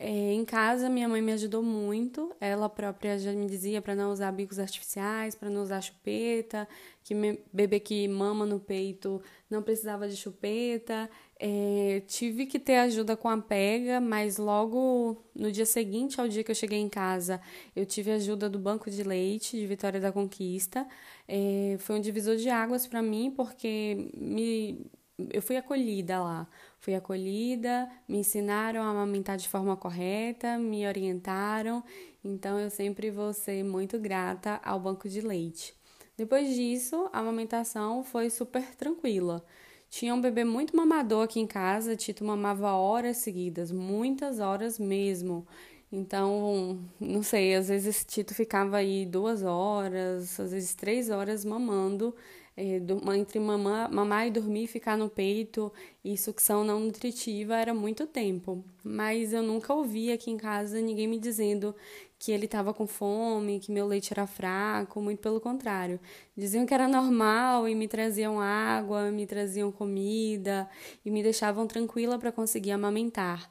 [0.00, 2.32] É, em casa, minha mãe me ajudou muito.
[2.40, 6.68] Ela própria já me dizia para não usar bicos artificiais, para não usar chupeta,
[7.02, 7.14] que
[7.52, 11.10] bebê que mama no peito não precisava de chupeta.
[11.36, 16.44] É, tive que ter ajuda com a pega, mas logo no dia seguinte ao dia
[16.44, 17.40] que eu cheguei em casa,
[17.74, 20.86] eu tive ajuda do Banco de Leite de Vitória da Conquista.
[21.26, 24.86] É, foi um divisor de águas para mim, porque me,
[25.32, 26.46] eu fui acolhida lá.
[26.78, 31.82] Fui acolhida, me ensinaram a amamentar de forma correta, me orientaram,
[32.24, 35.74] então eu sempre vou ser muito grata ao banco de leite.
[36.16, 39.44] Depois disso, a amamentação foi super tranquila.
[39.90, 45.46] Tinha um bebê muito mamador aqui em casa, Tito mamava horas seguidas, muitas horas mesmo.
[45.90, 52.14] Então, não sei, às vezes Tito ficava aí duas horas, às vezes três horas mamando
[52.60, 52.80] é,
[53.16, 55.72] entre mamar, mamar e dormir, ficar no peito
[56.04, 58.64] e sucção não nutritiva era muito tempo.
[58.82, 61.72] Mas eu nunca ouvi aqui em casa ninguém me dizendo
[62.18, 66.00] que ele estava com fome, que meu leite era fraco, muito pelo contrário.
[66.36, 70.68] Diziam que era normal e me traziam água, me traziam comida
[71.04, 73.48] e me deixavam tranquila para conseguir amamentar.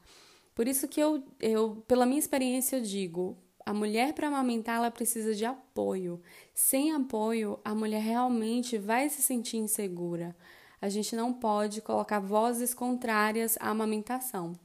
[0.53, 4.89] Por isso que eu, eu, pela minha experiência, eu digo, a mulher para amamentar ela
[4.89, 6.21] precisa de apoio.
[6.53, 10.33] Sem apoio, a mulher realmente vai se sentir insegura.
[10.81, 14.57] A gente não pode colocar vozes contrárias à amamentação.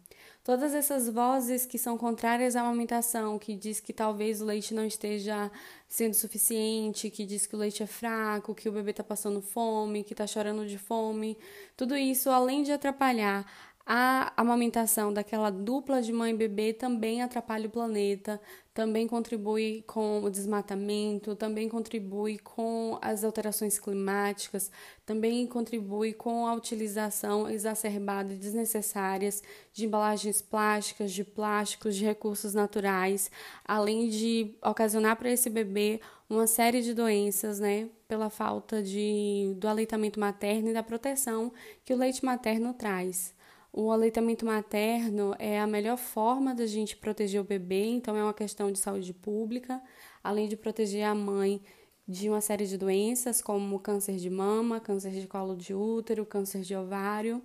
[0.45, 4.85] Todas essas vozes que são contrárias à amamentação, que diz que talvez o leite não
[4.85, 5.51] esteja
[5.89, 10.05] sendo suficiente, que diz que o leite é fraco, que o bebê está passando fome,
[10.05, 11.37] que está chorando de fome,
[11.77, 13.45] tudo isso, além de atrapalhar
[13.85, 18.41] a amamentação daquela dupla de mãe e bebê também atrapalha o planeta,
[18.73, 24.71] também contribui com o desmatamento, também contribui com as alterações climáticas,
[25.05, 29.43] também contribui com a utilização exacerbada e desnecessárias
[29.73, 33.31] de embalagens plásticas, de plásticos, de recursos naturais,
[33.65, 39.69] além de ocasionar para esse bebê uma série de doenças, né, pela falta de, do
[39.69, 41.53] aleitamento materno e da proteção
[41.85, 43.35] que o leite materno traz.
[43.73, 48.35] O aleitamento materno é a melhor forma da gente proteger o bebê, então é uma
[48.35, 49.83] questão de saúde pública,
[50.23, 51.63] além de proteger a mãe
[52.07, 56.61] de uma série de doenças como câncer de mama, câncer de colo de útero, câncer
[56.61, 57.43] de ovário.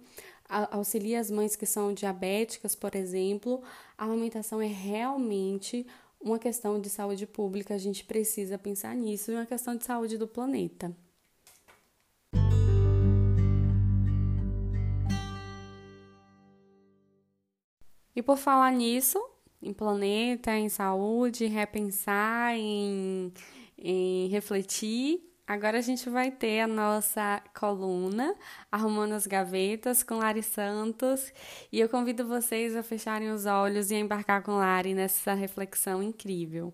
[0.50, 3.63] Auxilia as mães que são diabéticas, por exemplo.
[3.98, 5.88] A amamentação é realmente
[6.19, 10.17] uma questão de saúde pública, a gente precisa pensar nisso, e uma questão de saúde
[10.17, 10.94] do planeta.
[18.18, 19.24] E por falar nisso,
[19.62, 23.32] em planeta, em saúde, repensar, em,
[23.78, 28.36] em refletir, Agora a gente vai ter a nossa coluna
[28.70, 31.32] Arrumando as Gavetas com Lari Santos
[31.72, 36.04] e eu convido vocês a fecharem os olhos e a embarcar com Lari nessa reflexão
[36.04, 36.74] incrível.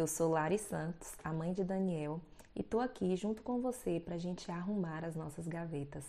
[0.00, 2.22] Eu sou Lari Santos, a mãe de Daniel,
[2.56, 6.04] e tô aqui junto com você para a gente arrumar as nossas gavetas.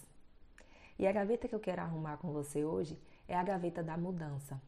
[0.97, 4.61] E a gaveta que eu quero arrumar com você hoje é a gaveta da mudança.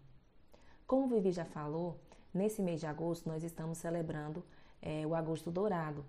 [0.85, 1.97] Como o Vivi já falou,
[2.33, 4.43] nesse mês de agosto nós estamos celebrando
[4.81, 6.03] é, o Agosto Dourado,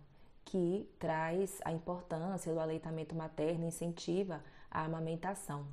[0.44, 5.64] que traz a importância do aleitamento materno e incentiva a amamentação.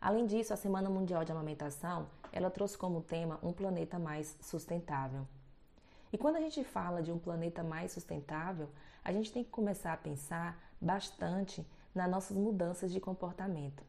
[0.00, 5.26] Além disso, a Semana Mundial de Amamentação, ela trouxe como tema um planeta mais sustentável.
[6.16, 8.70] E quando a gente fala de um planeta mais sustentável,
[9.04, 11.62] a gente tem que começar a pensar bastante
[11.94, 13.84] nas nossas mudanças de comportamento.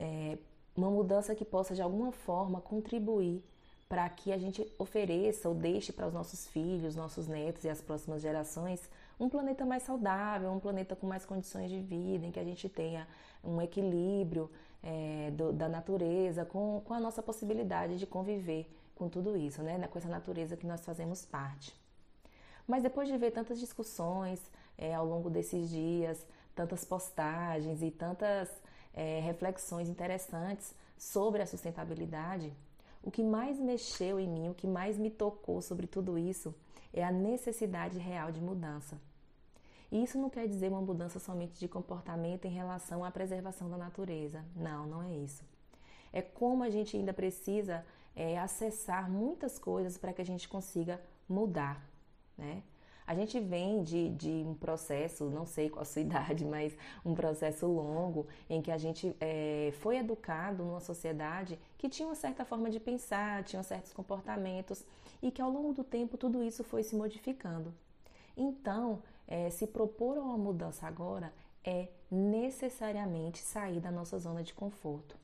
[0.00, 0.36] É,
[0.74, 3.40] uma mudança que possa de alguma forma contribuir
[3.88, 7.80] para que a gente ofereça ou deixe para os nossos filhos, nossos netos e as
[7.80, 8.80] próximas gerações
[9.20, 12.68] um planeta mais saudável, um planeta com mais condições de vida, em que a gente
[12.68, 13.06] tenha
[13.44, 14.50] um equilíbrio
[14.82, 18.66] é, do, da natureza com, com a nossa possibilidade de conviver
[19.00, 19.88] com tudo isso, né?
[19.88, 21.74] Com essa natureza que nós fazemos parte.
[22.68, 24.38] Mas depois de ver tantas discussões
[24.76, 28.50] é, ao longo desses dias, tantas postagens e tantas
[28.92, 32.52] é, reflexões interessantes sobre a sustentabilidade,
[33.02, 36.54] o que mais mexeu em mim, o que mais me tocou sobre tudo isso
[36.92, 39.00] é a necessidade real de mudança.
[39.90, 43.78] E isso não quer dizer uma mudança somente de comportamento em relação à preservação da
[43.78, 44.44] natureza.
[44.54, 45.42] Não, não é isso.
[46.12, 47.82] É como a gente ainda precisa
[48.14, 51.84] é, acessar muitas coisas para que a gente consiga mudar,
[52.36, 52.62] né?
[53.06, 57.12] A gente vem de, de um processo, não sei qual a sua idade, mas um
[57.12, 62.44] processo longo em que a gente é, foi educado numa sociedade que tinha uma certa
[62.44, 64.84] forma de pensar, tinha certos comportamentos
[65.20, 67.74] e que ao longo do tempo tudo isso foi se modificando.
[68.36, 71.32] Então, é, se propor uma mudança agora
[71.64, 75.16] é necessariamente sair da nossa zona de conforto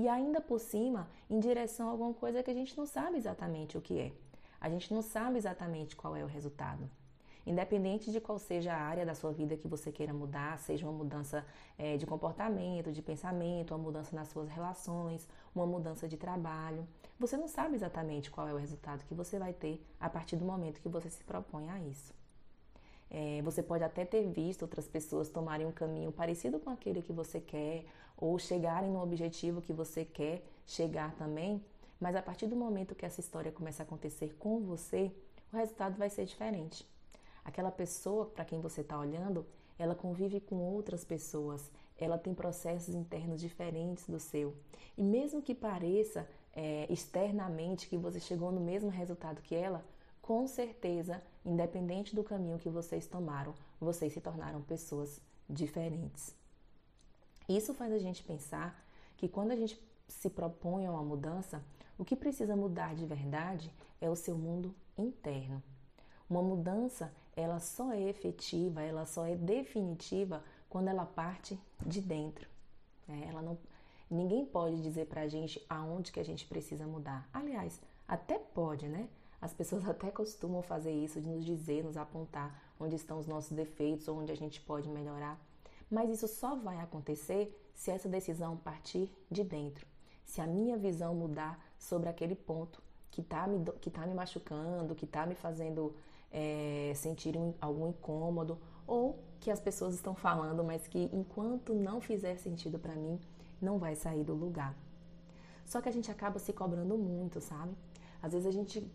[0.00, 3.76] e ainda por cima em direção a alguma coisa que a gente não sabe exatamente
[3.76, 4.12] o que é.
[4.58, 6.88] A gente não sabe exatamente qual é o resultado.
[7.46, 10.92] Independente de qual seja a área da sua vida que você queira mudar, seja uma
[10.92, 11.44] mudança
[11.76, 16.88] é, de comportamento, de pensamento, uma mudança nas suas relações, uma mudança de trabalho,
[17.18, 20.44] você não sabe exatamente qual é o resultado que você vai ter a partir do
[20.46, 22.14] momento que você se propõe a isso.
[23.10, 27.12] É, você pode até ter visto outras pessoas tomarem um caminho parecido com aquele que
[27.12, 27.84] você quer,
[28.20, 31.64] ou chegarem no objetivo que você quer chegar também,
[32.00, 35.12] mas a partir do momento que essa história começa a acontecer com você,
[35.52, 36.86] o resultado vai ser diferente.
[37.44, 39.46] Aquela pessoa para quem você está olhando,
[39.78, 44.54] ela convive com outras pessoas, ela tem processos internos diferentes do seu.
[44.96, 49.84] E mesmo que pareça é, externamente que você chegou no mesmo resultado que ela,
[50.20, 56.39] com certeza, independente do caminho que vocês tomaram, vocês se tornaram pessoas diferentes.
[57.50, 58.80] Isso faz a gente pensar
[59.16, 59.76] que quando a gente
[60.06, 61.60] se propõe a uma mudança,
[61.98, 65.60] o que precisa mudar de verdade é o seu mundo interno.
[66.28, 72.48] Uma mudança, ela só é efetiva, ela só é definitiva quando ela parte de dentro.
[73.08, 73.26] Né?
[73.28, 73.58] Ela não,
[74.08, 77.28] ninguém pode dizer pra gente aonde que a gente precisa mudar.
[77.32, 79.08] Aliás, até pode, né?
[79.42, 83.50] As pessoas até costumam fazer isso, de nos dizer, nos apontar onde estão os nossos
[83.50, 85.36] defeitos onde a gente pode melhorar.
[85.90, 89.86] Mas isso só vai acontecer se essa decisão partir de dentro.
[90.24, 94.94] Se a minha visão mudar sobre aquele ponto que está me, que tá me machucando,
[94.94, 95.94] que está me fazendo
[96.30, 102.00] é, sentir um, algum incômodo, ou que as pessoas estão falando, mas que enquanto não
[102.00, 103.18] fizer sentido para mim,
[103.60, 104.76] não vai sair do lugar.
[105.64, 107.72] Só que a gente acaba se cobrando muito, sabe?
[108.22, 108.88] Às vezes a gente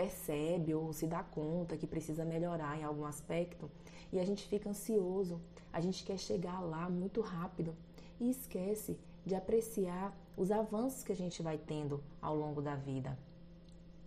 [0.00, 3.70] percebe ou se dá conta que precisa melhorar em algum aspecto
[4.10, 5.38] e a gente fica ansioso,
[5.70, 7.76] a gente quer chegar lá muito rápido
[8.18, 13.18] e esquece de apreciar os avanços que a gente vai tendo ao longo da vida.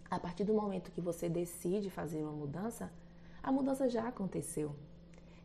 [0.09, 2.91] A partir do momento que você decide fazer uma mudança,
[3.43, 4.75] a mudança já aconteceu.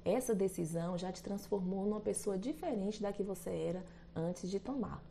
[0.02, 3.84] Essa decisão já te transformou numa pessoa diferente da que você era
[4.16, 5.02] antes de tomar.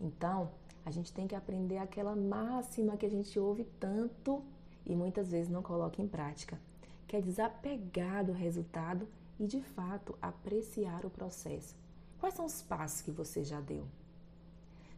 [0.00, 0.50] Então,
[0.88, 4.42] a gente tem que aprender aquela máxima que a gente ouve tanto
[4.86, 6.58] e muitas vezes não coloca em prática,
[7.06, 9.06] que é desapegar do resultado
[9.38, 11.76] e de fato apreciar o processo.
[12.18, 13.84] Quais são os passos que você já deu?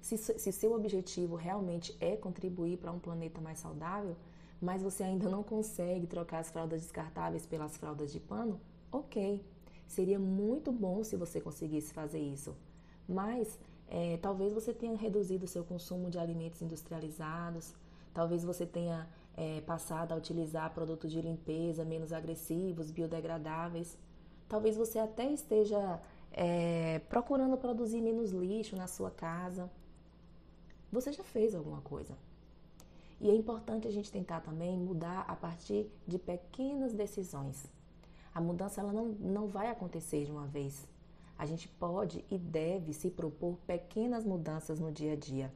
[0.00, 4.16] Se, se seu objetivo realmente é contribuir para um planeta mais saudável,
[4.60, 8.60] mas você ainda não consegue trocar as fraldas descartáveis pelas fraldas de pano,
[8.92, 9.44] ok.
[9.88, 12.54] Seria muito bom se você conseguisse fazer isso.
[13.08, 13.58] Mas
[13.90, 17.74] é, talvez você tenha reduzido o seu consumo de alimentos industrializados,
[18.14, 23.98] talvez você tenha é, passado a utilizar produtos de limpeza menos agressivos, biodegradáveis.
[24.48, 29.68] Talvez você até esteja é, procurando produzir menos lixo na sua casa.
[30.92, 32.16] Você já fez alguma coisa.
[33.20, 37.66] E é importante a gente tentar também mudar a partir de pequenas decisões.
[38.32, 40.86] A mudança ela não, não vai acontecer de uma vez.
[41.40, 45.50] A gente pode e deve se propor pequenas mudanças no dia a dia.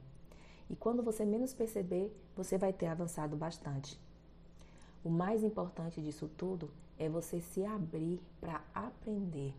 [0.70, 4.00] E quando você menos perceber, você vai ter avançado bastante.
[5.04, 9.54] O mais importante disso tudo é você se abrir para aprender.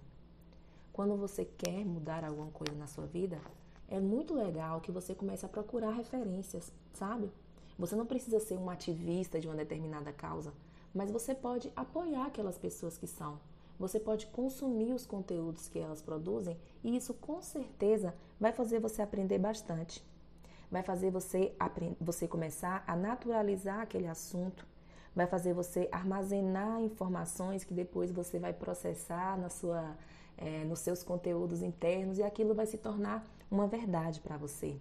[0.92, 3.40] Quando você quer mudar alguma coisa na sua vida,
[3.88, 7.32] é muito legal que você comece a procurar referências, sabe?
[7.78, 10.52] Você não precisa ser um ativista de uma determinada causa,
[10.92, 13.38] mas você pode apoiar aquelas pessoas que são.
[13.80, 19.02] Você pode consumir os conteúdos que elas produzem e isso com certeza vai fazer você
[19.02, 20.04] aprender bastante.
[20.72, 21.54] Vai fazer você,
[22.00, 24.66] você começar a naturalizar aquele assunto,
[25.16, 29.96] vai fazer você armazenar informações que depois você vai processar na sua,
[30.38, 34.78] é, nos seus conteúdos internos e aquilo vai se tornar uma verdade para você.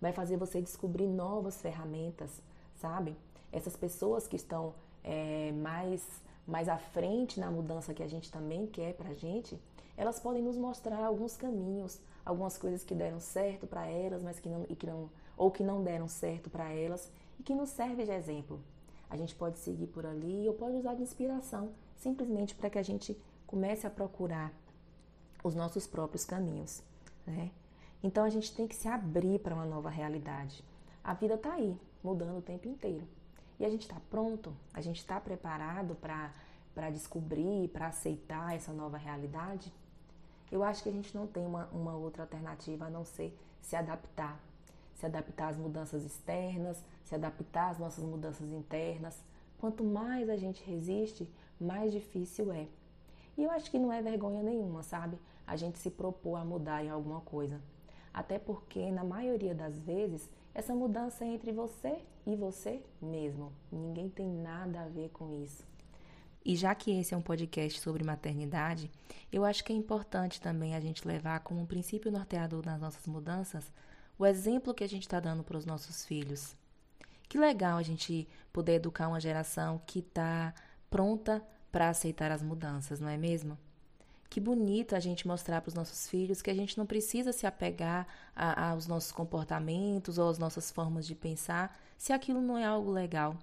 [0.00, 2.42] Vai fazer você descobrir novas ferramentas,
[2.74, 3.16] sabe?
[3.52, 6.04] Essas pessoas que estão é, mais,
[6.46, 9.60] mais à frente na mudança que a gente também quer para a gente,
[9.96, 14.48] elas podem nos mostrar alguns caminhos, algumas coisas que deram certo para elas, mas que
[14.48, 18.04] não, e que não, ou que não deram certo para elas e que nos serve
[18.04, 18.60] de exemplo.
[19.08, 22.82] A gente pode seguir por ali ou pode usar de inspiração, simplesmente para que a
[22.82, 23.16] gente
[23.46, 24.52] comece a procurar
[25.44, 26.82] os nossos próprios caminhos.
[27.26, 27.50] Né?
[28.02, 30.64] Então a gente tem que se abrir para uma nova realidade.
[31.04, 33.06] A vida está aí, mudando o tempo inteiro.
[33.62, 38.96] E a gente está pronto, a gente está preparado para descobrir, para aceitar essa nova
[38.96, 39.72] realidade?
[40.50, 43.76] Eu acho que a gente não tem uma, uma outra alternativa a não ser se
[43.76, 44.36] adaptar.
[44.96, 49.22] Se adaptar às mudanças externas, se adaptar às nossas mudanças internas.
[49.60, 52.66] Quanto mais a gente resiste, mais difícil é.
[53.38, 55.16] E eu acho que não é vergonha nenhuma, sabe?
[55.46, 57.60] A gente se propor a mudar em alguma coisa.
[58.12, 63.52] Até porque, na maioria das vezes, essa mudança é entre você e você mesmo.
[63.70, 65.64] Ninguém tem nada a ver com isso.
[66.44, 68.90] E já que esse é um podcast sobre maternidade,
[69.32, 73.06] eu acho que é importante também a gente levar como um princípio norteador nas nossas
[73.06, 73.70] mudanças
[74.18, 76.56] o exemplo que a gente está dando para os nossos filhos.
[77.28, 80.52] Que legal a gente poder educar uma geração que está
[80.90, 83.56] pronta para aceitar as mudanças, não é mesmo?
[84.32, 87.46] Que bonito a gente mostrar para os nossos filhos que a gente não precisa se
[87.46, 92.64] apegar a, aos nossos comportamentos ou às nossas formas de pensar se aquilo não é
[92.64, 93.36] algo legal.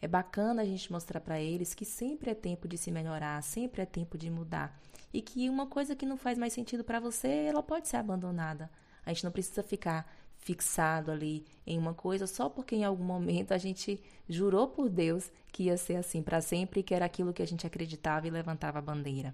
[0.00, 3.80] É bacana a gente mostrar para eles que sempre é tempo de se melhorar, sempre
[3.80, 4.76] é tempo de mudar
[5.14, 8.68] e que uma coisa que não faz mais sentido para você, ela pode ser abandonada.
[9.06, 13.54] A gente não precisa ficar fixado ali em uma coisa só porque em algum momento
[13.54, 17.32] a gente jurou por Deus que ia ser assim para sempre e que era aquilo
[17.32, 19.32] que a gente acreditava e levantava a bandeira.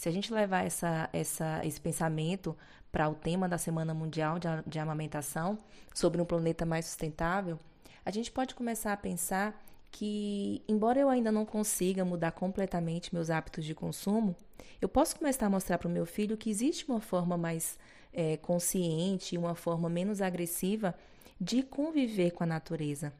[0.00, 2.56] Se a gente levar essa, essa, esse pensamento
[2.90, 5.58] para o tema da Semana Mundial de, de Amamentação,
[5.92, 7.60] sobre um planeta mais sustentável,
[8.02, 13.28] a gente pode começar a pensar que, embora eu ainda não consiga mudar completamente meus
[13.28, 14.34] hábitos de consumo,
[14.80, 17.78] eu posso começar a mostrar para o meu filho que existe uma forma mais
[18.10, 20.94] é, consciente, uma forma menos agressiva
[21.38, 23.12] de conviver com a natureza.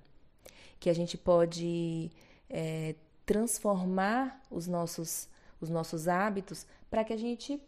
[0.79, 2.11] Que a gente pode
[2.49, 2.95] é,
[3.27, 5.29] transformar os nossos,
[5.61, 7.61] os nossos hábitos para que a gente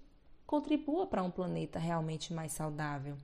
[0.47, 3.17] contribua para um planeta realmente mais saudável.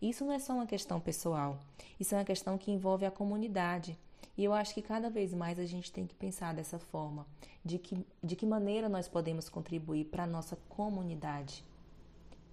[0.00, 1.58] Isso não é só uma questão pessoal,
[1.98, 3.98] isso é uma questão que envolve a comunidade.
[4.36, 7.26] E eu acho que cada vez mais a gente tem que pensar dessa forma,
[7.64, 11.64] de que, de que maneira nós podemos contribuir para a nossa comunidade.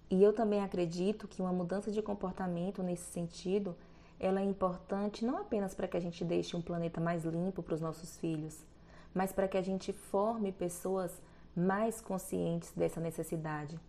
[0.10, 3.76] E eu também acredito que uma mudança de comportamento nesse sentido,
[4.20, 7.76] ela é importante não apenas para que a gente deixe um planeta mais limpo para
[7.76, 8.66] os nossos filhos,
[9.14, 11.22] mas para que a gente forme pessoas
[11.58, 13.80] mais conscientes dessa necessidade.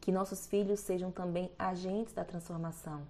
[0.00, 3.02] Que nossos filhos sejam também agentes da transformação.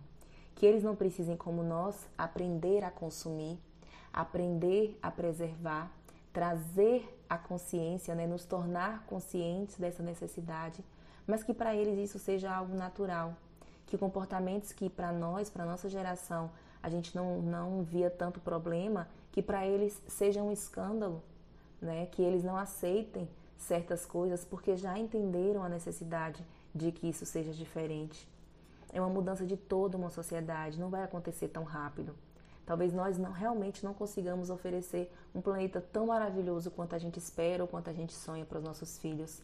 [0.55, 3.59] Que eles não precisem, como nós, aprender a consumir,
[4.13, 5.93] aprender a preservar,
[6.33, 10.83] trazer a consciência, né, nos tornar conscientes dessa necessidade
[11.31, 13.37] mas que para eles isso seja algo natural,
[13.87, 16.51] que comportamentos que para nós, para nossa geração,
[16.83, 21.23] a gente não, não via tanto problema, que para eles seja um escândalo,
[21.81, 22.07] né?
[22.07, 23.29] que eles não aceitem
[23.61, 26.45] certas coisas porque já entenderam a necessidade
[26.75, 28.29] de que isso seja diferente.
[28.93, 32.15] É uma mudança de toda uma sociedade, não vai acontecer tão rápido.
[32.67, 37.63] Talvez nós não realmente não consigamos oferecer um planeta tão maravilhoso quanto a gente espera
[37.63, 39.43] ou quanto a gente sonha para os nossos filhos.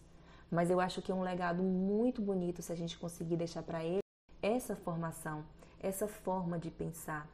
[0.50, 3.84] Mas eu acho que é um legado muito bonito se a gente conseguir deixar para
[3.84, 4.02] eles
[4.40, 5.44] essa formação,
[5.80, 7.28] essa forma de pensar.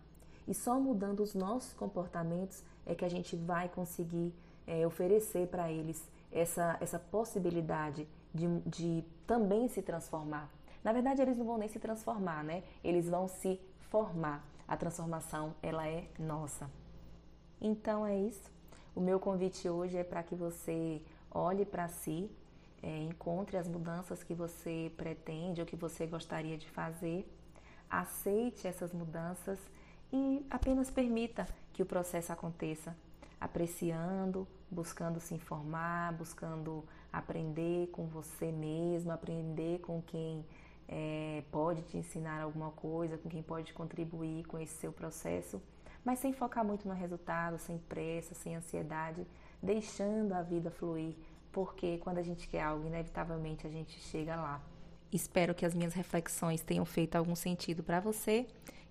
[0.48, 4.34] E só mudando os nossos comportamentos é que a gente vai conseguir
[4.66, 6.02] é, oferecer para eles
[6.32, 10.50] essa, essa possibilidade de, de também se transformar.
[10.82, 12.62] Na verdade, eles não vão nem se transformar, né?
[12.82, 13.60] Eles vão se
[13.90, 14.44] formar.
[14.66, 16.70] A transformação, ela é nossa.
[17.60, 18.50] Então é isso.
[18.94, 22.30] O meu convite hoje é para que você olhe para si,
[22.82, 27.26] é, encontre as mudanças que você pretende ou que você gostaria de fazer,
[27.88, 29.58] aceite essas mudanças
[30.12, 32.96] e apenas permita que o processo aconteça,
[33.40, 40.44] apreciando, buscando se informar, buscando aprender com você mesmo, aprender com quem
[40.88, 45.60] é, pode te ensinar alguma coisa, com quem pode contribuir com esse seu processo,
[46.04, 49.26] mas sem focar muito no resultado, sem pressa, sem ansiedade,
[49.62, 51.14] deixando a vida fluir,
[51.52, 54.60] porque quando a gente quer algo, inevitavelmente a gente chega lá.
[55.12, 58.46] Espero que as minhas reflexões tenham feito algum sentido para você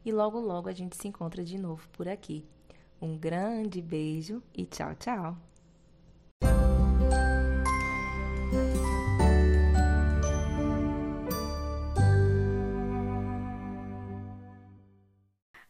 [0.05, 2.45] e logo logo a gente se encontra de novo por aqui.
[3.01, 5.50] Um grande beijo e tchau, tchau!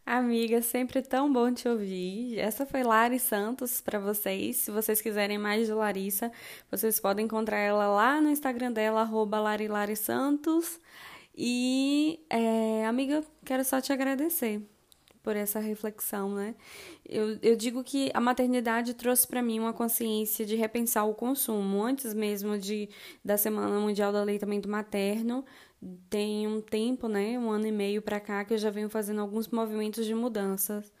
[0.04, 2.38] Amiga, sempre tão bom te ouvir.
[2.38, 4.56] Essa foi Lari Santos para vocês.
[4.56, 6.30] Se vocês quiserem mais de Larissa,
[6.70, 9.38] vocês podem encontrar ela lá no Instagram dela, arroba
[9.96, 10.78] Santos.
[11.36, 14.60] E, é, amiga, quero só te agradecer
[15.22, 16.54] por essa reflexão, né?
[17.08, 21.82] Eu, eu digo que a maternidade trouxe para mim uma consciência de repensar o consumo.
[21.82, 22.88] Antes mesmo de
[23.24, 25.44] da Semana Mundial do Aleitamento Materno,
[26.08, 29.20] tem um tempo, né, um ano e meio para cá, que eu já venho fazendo
[29.20, 30.92] alguns movimentos de mudanças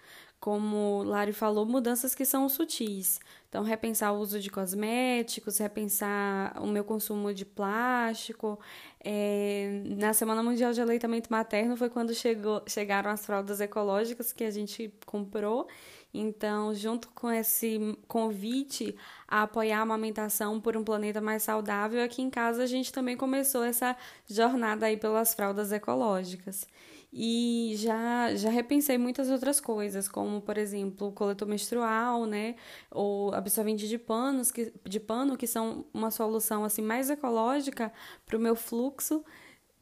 [0.42, 3.20] como Lari falou, mudanças que são sutis.
[3.48, 8.58] Então, repensar o uso de cosméticos, repensar o meu consumo de plástico.
[9.04, 14.42] É, na Semana Mundial de Aleitamento Materno foi quando chegou, chegaram as fraldas ecológicas que
[14.42, 15.68] a gente comprou.
[16.12, 18.96] Então, junto com esse convite
[19.28, 23.16] a apoiar a amamentação por um planeta mais saudável, aqui em casa a gente também
[23.16, 23.96] começou essa
[24.28, 26.66] jornada aí pelas fraldas ecológicas.
[27.12, 32.56] E já, já repensei muitas outras coisas, como, por exemplo, o coletor menstrual, né?
[32.90, 37.92] Ou absorvente de, panos, que, de pano, que são uma solução assim mais ecológica
[38.24, 39.22] para o meu fluxo.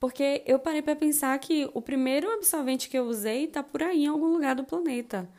[0.01, 4.05] Porque eu parei para pensar que o primeiro absorvente que eu usei está por aí
[4.05, 5.31] em algum lugar do planeta.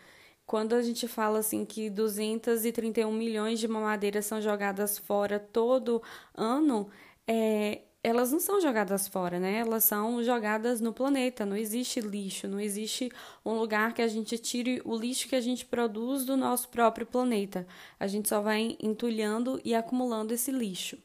[0.45, 6.01] Quando a gente fala assim que 231 milhões de mamadeiras são jogadas fora todo
[6.35, 6.89] ano,
[7.27, 9.59] é, elas não são jogadas fora, né?
[9.59, 11.45] Elas são jogadas no planeta.
[11.45, 13.11] Não existe lixo, não existe
[13.45, 17.05] um lugar que a gente tire o lixo que a gente produz do nosso próprio
[17.05, 17.67] planeta.
[17.99, 20.97] A gente só vai entulhando e acumulando esse lixo.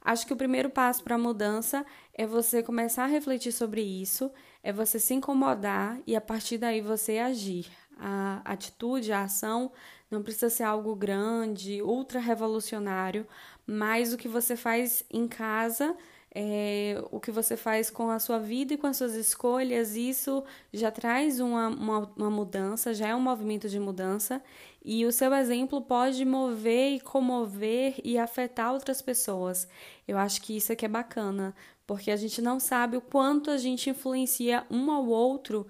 [0.00, 1.84] Acho que o primeiro passo para a mudança
[2.14, 4.30] é você começar a refletir sobre isso,
[4.62, 7.66] é você se incomodar e a partir daí você agir.
[7.98, 9.70] A atitude, a ação
[10.10, 13.26] não precisa ser algo grande, ultra revolucionário,
[13.66, 15.94] mas o que você faz em casa
[16.40, 20.44] é, o que você faz com a sua vida e com as suas escolhas, isso
[20.72, 24.40] já traz uma, uma, uma, mudança, já é um movimento de mudança,
[24.84, 29.66] e o seu exemplo pode mover e comover e afetar outras pessoas.
[30.06, 31.52] Eu acho que isso aqui é bacana,
[31.84, 35.66] porque a gente não sabe o quanto a gente influencia um ao outro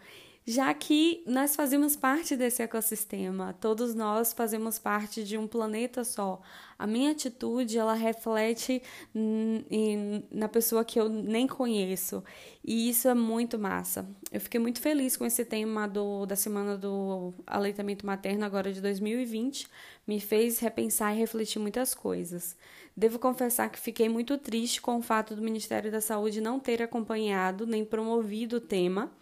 [0.49, 6.41] já que nós fazemos parte desse ecossistema, todos nós fazemos parte de um planeta só.
[6.79, 8.83] A minha atitude, ela reflete
[10.33, 12.25] na pessoa que eu nem conheço,
[12.65, 14.09] e isso é muito massa.
[14.33, 18.81] Eu fiquei muito feliz com esse tema do, da semana do aleitamento materno agora de
[18.81, 19.69] 2020,
[20.07, 22.57] me fez repensar e refletir muitas coisas.
[22.97, 26.83] Devo confessar que fiquei muito triste com o fato do Ministério da Saúde não ter
[26.83, 29.13] acompanhado nem promovido o tema,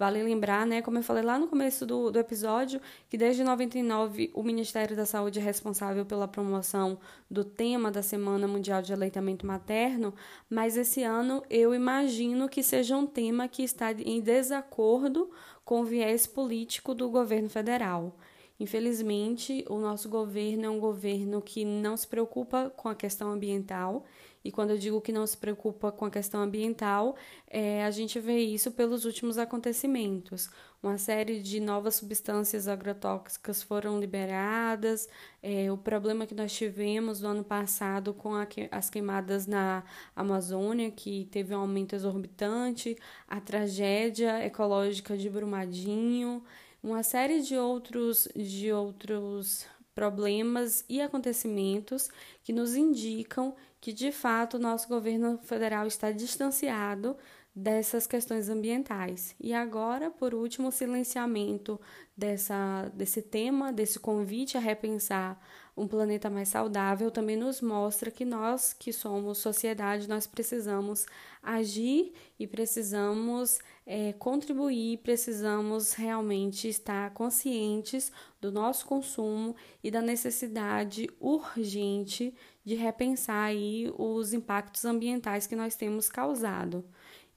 [0.00, 2.80] Vale lembrar, né, como eu falei lá no começo do, do episódio,
[3.10, 6.98] que desde 99 o Ministério da Saúde é responsável pela promoção
[7.30, 10.14] do tema da Semana Mundial de Aleitamento Materno,
[10.48, 15.30] mas esse ano eu imagino que seja um tema que está em desacordo
[15.66, 18.16] com o viés político do governo federal.
[18.58, 24.06] Infelizmente, o nosso governo é um governo que não se preocupa com a questão ambiental
[24.44, 27.16] e quando eu digo que não se preocupa com a questão ambiental,
[27.46, 30.48] é, a gente vê isso pelos últimos acontecimentos.
[30.82, 35.08] Uma série de novas substâncias agrotóxicas foram liberadas,
[35.42, 39.84] é, o problema que nós tivemos no ano passado com a, as queimadas na
[40.16, 42.96] Amazônia, que teve um aumento exorbitante,
[43.28, 46.42] a tragédia ecológica de Brumadinho
[46.82, 49.66] uma série de outros, de outros
[50.00, 52.08] problemas e acontecimentos
[52.42, 57.14] que nos indicam que, de fato, o nosso governo federal está distanciado
[57.54, 59.34] dessas questões ambientais.
[59.38, 61.78] E agora, por último, o silenciamento
[62.16, 65.38] dessa, desse tema, desse convite a repensar
[65.76, 71.06] um planeta mais saudável, também nos mostra que nós, que somos sociedade, nós precisamos
[71.42, 81.08] agir e precisamos é, contribuir, precisamos realmente estar conscientes do nosso consumo e da necessidade
[81.18, 86.84] urgente de repensar aí os impactos ambientais que nós temos causado.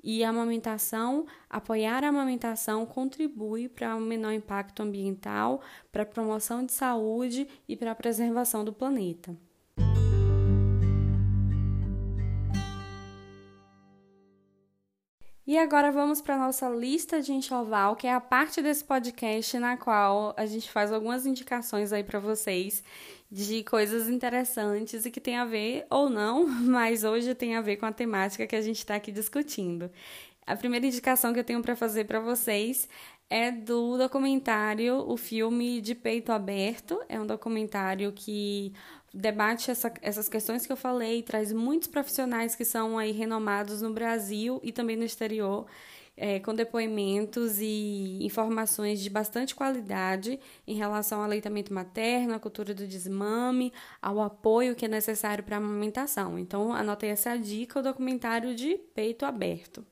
[0.04, 5.62] E a amamentação, apoiar a amamentação contribui para um menor impacto ambiental,
[5.94, 9.34] para a promoção de saúde e para a preservação do planeta.
[15.46, 19.60] E agora vamos para a nossa lista de enxoval, que é a parte desse podcast
[19.60, 22.82] na qual a gente faz algumas indicações aí para vocês
[23.34, 27.78] de coisas interessantes e que tem a ver ou não, mas hoje tem a ver
[27.78, 29.90] com a temática que a gente está aqui discutindo.
[30.46, 32.88] A primeira indicação que eu tenho para fazer para vocês
[33.28, 37.02] é do documentário O Filme de Peito Aberto.
[37.10, 38.72] É um documentário que
[39.12, 43.92] debate essa, essas questões que eu falei, traz muitos profissionais que são aí renomados no
[43.92, 45.66] Brasil e também no exterior
[46.16, 52.74] é, com depoimentos e informações de bastante qualidade em relação ao aleitamento materno, à cultura
[52.74, 56.38] do desmame, ao apoio que é necessário para a amamentação.
[56.38, 59.86] Então, anotei essa dica, o documentário de peito aberto.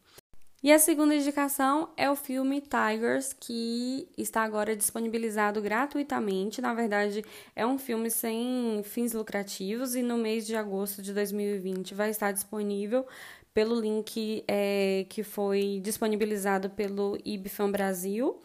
[0.64, 6.62] E a segunda indicação é o filme Tigers, que está agora disponibilizado gratuitamente.
[6.62, 11.96] Na verdade, é um filme sem fins lucrativos e no mês de agosto de 2020
[11.96, 13.08] vai estar disponível
[13.54, 18.40] pelo link é, que foi disponibilizado pelo IBFAM Brasil.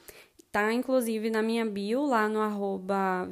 [0.50, 3.28] Tá, inclusive, na minha bio, lá no arroba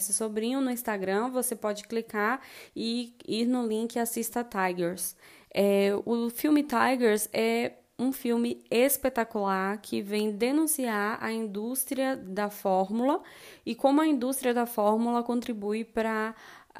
[0.00, 2.40] Sobrinho no Instagram, você pode clicar
[2.74, 5.14] e ir no link e assista Tigers.
[5.52, 13.22] É, o filme Tigers é um filme espetacular que vem denunciar a indústria da fórmula
[13.64, 16.34] e como a indústria da fórmula contribui para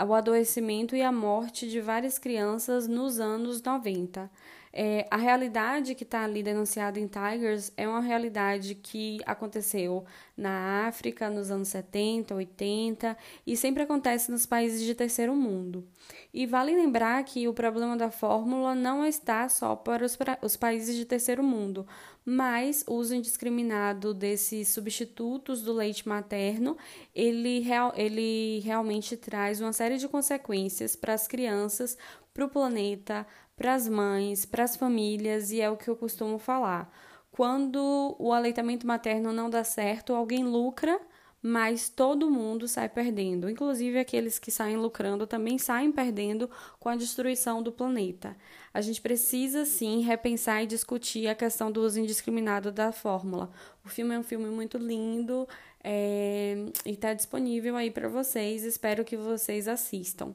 [0.07, 4.31] o adoecimento e a morte de várias crianças nos anos 90.
[4.75, 10.03] É, a realidade que está ali denunciada em Tigers é uma realidade que aconteceu
[10.35, 13.17] na África nos anos 70, 80
[13.47, 15.87] e sempre acontece nos países de terceiro mundo.
[16.33, 20.57] E vale lembrar que o problema da fórmula não está só para os, para os
[20.57, 21.87] países de terceiro mundo,
[22.25, 26.77] mas o uso indiscriminado desses substitutos do leite materno,
[27.15, 31.97] ele, real, ele realmente traz uma série de consequências para as crianças,
[32.33, 36.39] para o planeta, para as mães, para as famílias, e é o que eu costumo
[36.39, 36.93] falar.
[37.31, 41.01] Quando o aleitamento materno não dá certo, alguém lucra,
[41.43, 43.51] mas todo mundo sai perdendo.
[43.51, 46.49] Inclusive aqueles que saem lucrando também saem perdendo
[46.79, 48.37] com a destruição do planeta.
[48.75, 53.51] A gente precisa sim repensar e discutir a questão do uso indiscriminado da fórmula.
[53.85, 55.47] O filme é um filme muito lindo
[55.85, 56.55] é,
[56.87, 58.65] e está disponível aí para vocês.
[58.65, 60.35] Espero que vocês assistam.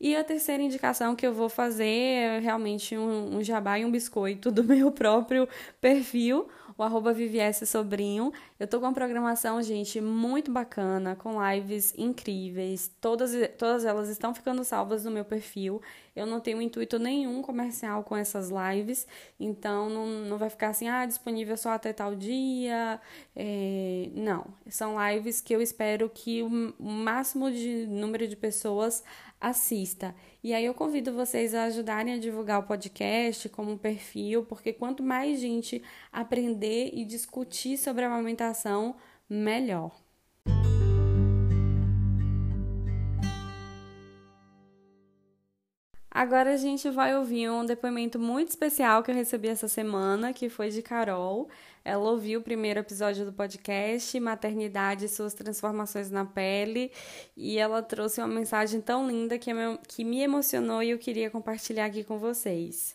[0.00, 3.90] E a terceira indicação que eu vou fazer é realmente um, um jabá e um
[3.90, 5.48] biscoito do meu próprio
[5.80, 6.48] perfil,
[6.78, 7.12] o arroba
[7.66, 8.32] Sobrinho.
[8.58, 12.88] Eu tô com uma programação, gente, muito bacana, com lives incríveis.
[13.00, 15.82] Todas, todas elas estão ficando salvas no meu perfil.
[16.14, 19.06] Eu não tenho intuito nenhum comercial com essas lives,
[19.38, 23.00] então não, não vai ficar assim, ah, disponível só até tal dia.
[23.34, 26.48] É, não, são lives que eu espero que o
[26.78, 29.02] máximo de número de pessoas
[29.40, 30.14] assista.
[30.42, 34.72] E aí eu convido vocês a ajudarem a divulgar o podcast como um perfil, porque
[34.72, 35.82] quanto mais gente
[36.12, 38.96] aprender e discutir sobre a amamentação,
[39.28, 39.92] melhor.
[46.10, 50.48] Agora a gente vai ouvir um depoimento muito especial que eu recebi essa semana, que
[50.48, 51.48] foi de Carol.
[51.88, 56.92] Ela ouviu o primeiro episódio do podcast, Maternidade e Suas Transformações na Pele,
[57.34, 62.04] e ela trouxe uma mensagem tão linda que, me emocionou e eu queria compartilhar aqui
[62.04, 62.94] com vocês.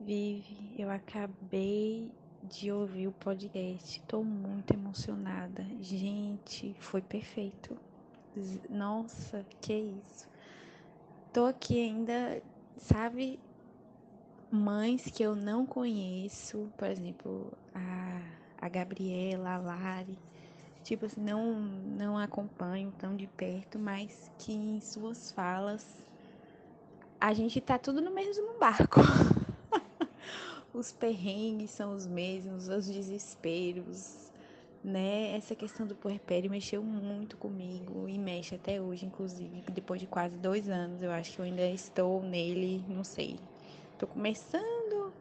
[0.00, 2.12] Vive, eu acabei
[2.44, 3.98] de ouvir o podcast.
[3.98, 5.66] Estou muito emocionada.
[5.80, 7.76] Gente, foi perfeito.
[8.68, 10.28] Nossa, que isso.
[11.32, 12.42] Tô aqui ainda,
[12.78, 13.38] sabe,
[14.50, 18.20] mães que eu não conheço, por exemplo, a,
[18.58, 20.18] a Gabriela, a Lari,
[20.82, 26.04] tipo assim, não, não acompanho tão de perto, mas que em suas falas
[27.20, 29.00] a gente tá tudo no mesmo barco.
[30.72, 34.25] os perrengues são os mesmos, os desesperos,
[34.86, 35.36] né?
[35.36, 40.36] Essa questão do puerpério mexeu muito comigo e mexe até hoje, inclusive, depois de quase
[40.38, 41.02] dois anos.
[41.02, 43.36] Eu acho que eu ainda estou nele, não sei.
[43.98, 45.12] Tô começando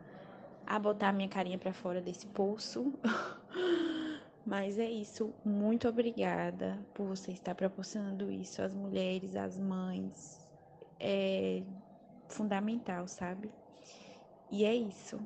[0.68, 2.94] a botar minha carinha para fora desse poço.
[4.46, 5.34] Mas é isso.
[5.44, 10.48] Muito obrigada por você estar proporcionando isso às mulheres, às mães.
[11.00, 11.64] É
[12.28, 13.50] fundamental, sabe?
[14.52, 15.20] E é isso.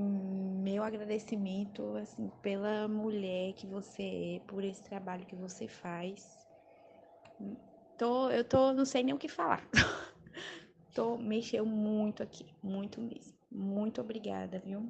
[0.00, 6.38] Meu agradecimento assim pela mulher que você é, por esse trabalho que você faz.
[7.96, 9.68] Tô, eu tô, não sei nem o que falar.
[10.94, 13.34] tô mexeu muito aqui, muito mesmo.
[13.50, 14.88] Muito obrigada, viu?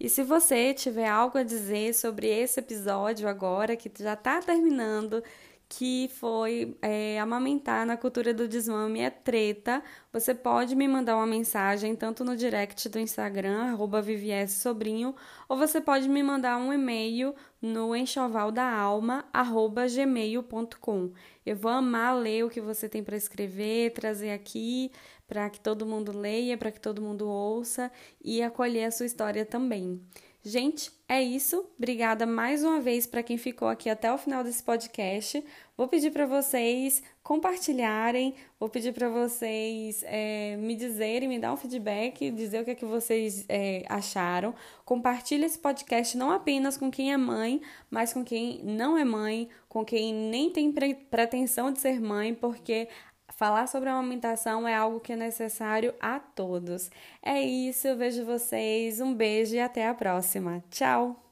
[0.00, 5.22] E se você tiver algo a dizer sobre esse episódio agora, que já está terminando,
[5.68, 11.26] que foi é, amamentar na cultura do desmame é treta, você pode me mandar uma
[11.26, 14.02] mensagem tanto no direct do Instagram, arroba
[14.48, 15.14] Sobrinho,
[15.46, 21.12] ou você pode me mandar um e-mail no enxovaldaalma, arroba gmail.com.
[21.44, 24.90] Eu vou amar ler o que você tem para escrever, trazer aqui
[25.30, 27.88] para que todo mundo leia, para que todo mundo ouça
[28.20, 30.00] e acolher a sua história também.
[30.42, 31.66] Gente, é isso.
[31.76, 35.44] Obrigada mais uma vez para quem ficou aqui até o final desse podcast.
[35.76, 41.56] Vou pedir para vocês compartilharem, vou pedir para vocês é, me dizerem, me dar um
[41.56, 44.54] feedback, dizer o que é que vocês é, acharam.
[44.84, 47.60] Compartilhe esse podcast não apenas com quem é mãe,
[47.90, 52.88] mas com quem não é mãe, com quem nem tem pretensão de ser mãe, porque
[53.40, 56.90] Falar sobre a amamentação é algo que é necessário a todos.
[57.22, 60.62] É isso, eu vejo vocês, um beijo e até a próxima.
[60.68, 61.29] Tchau!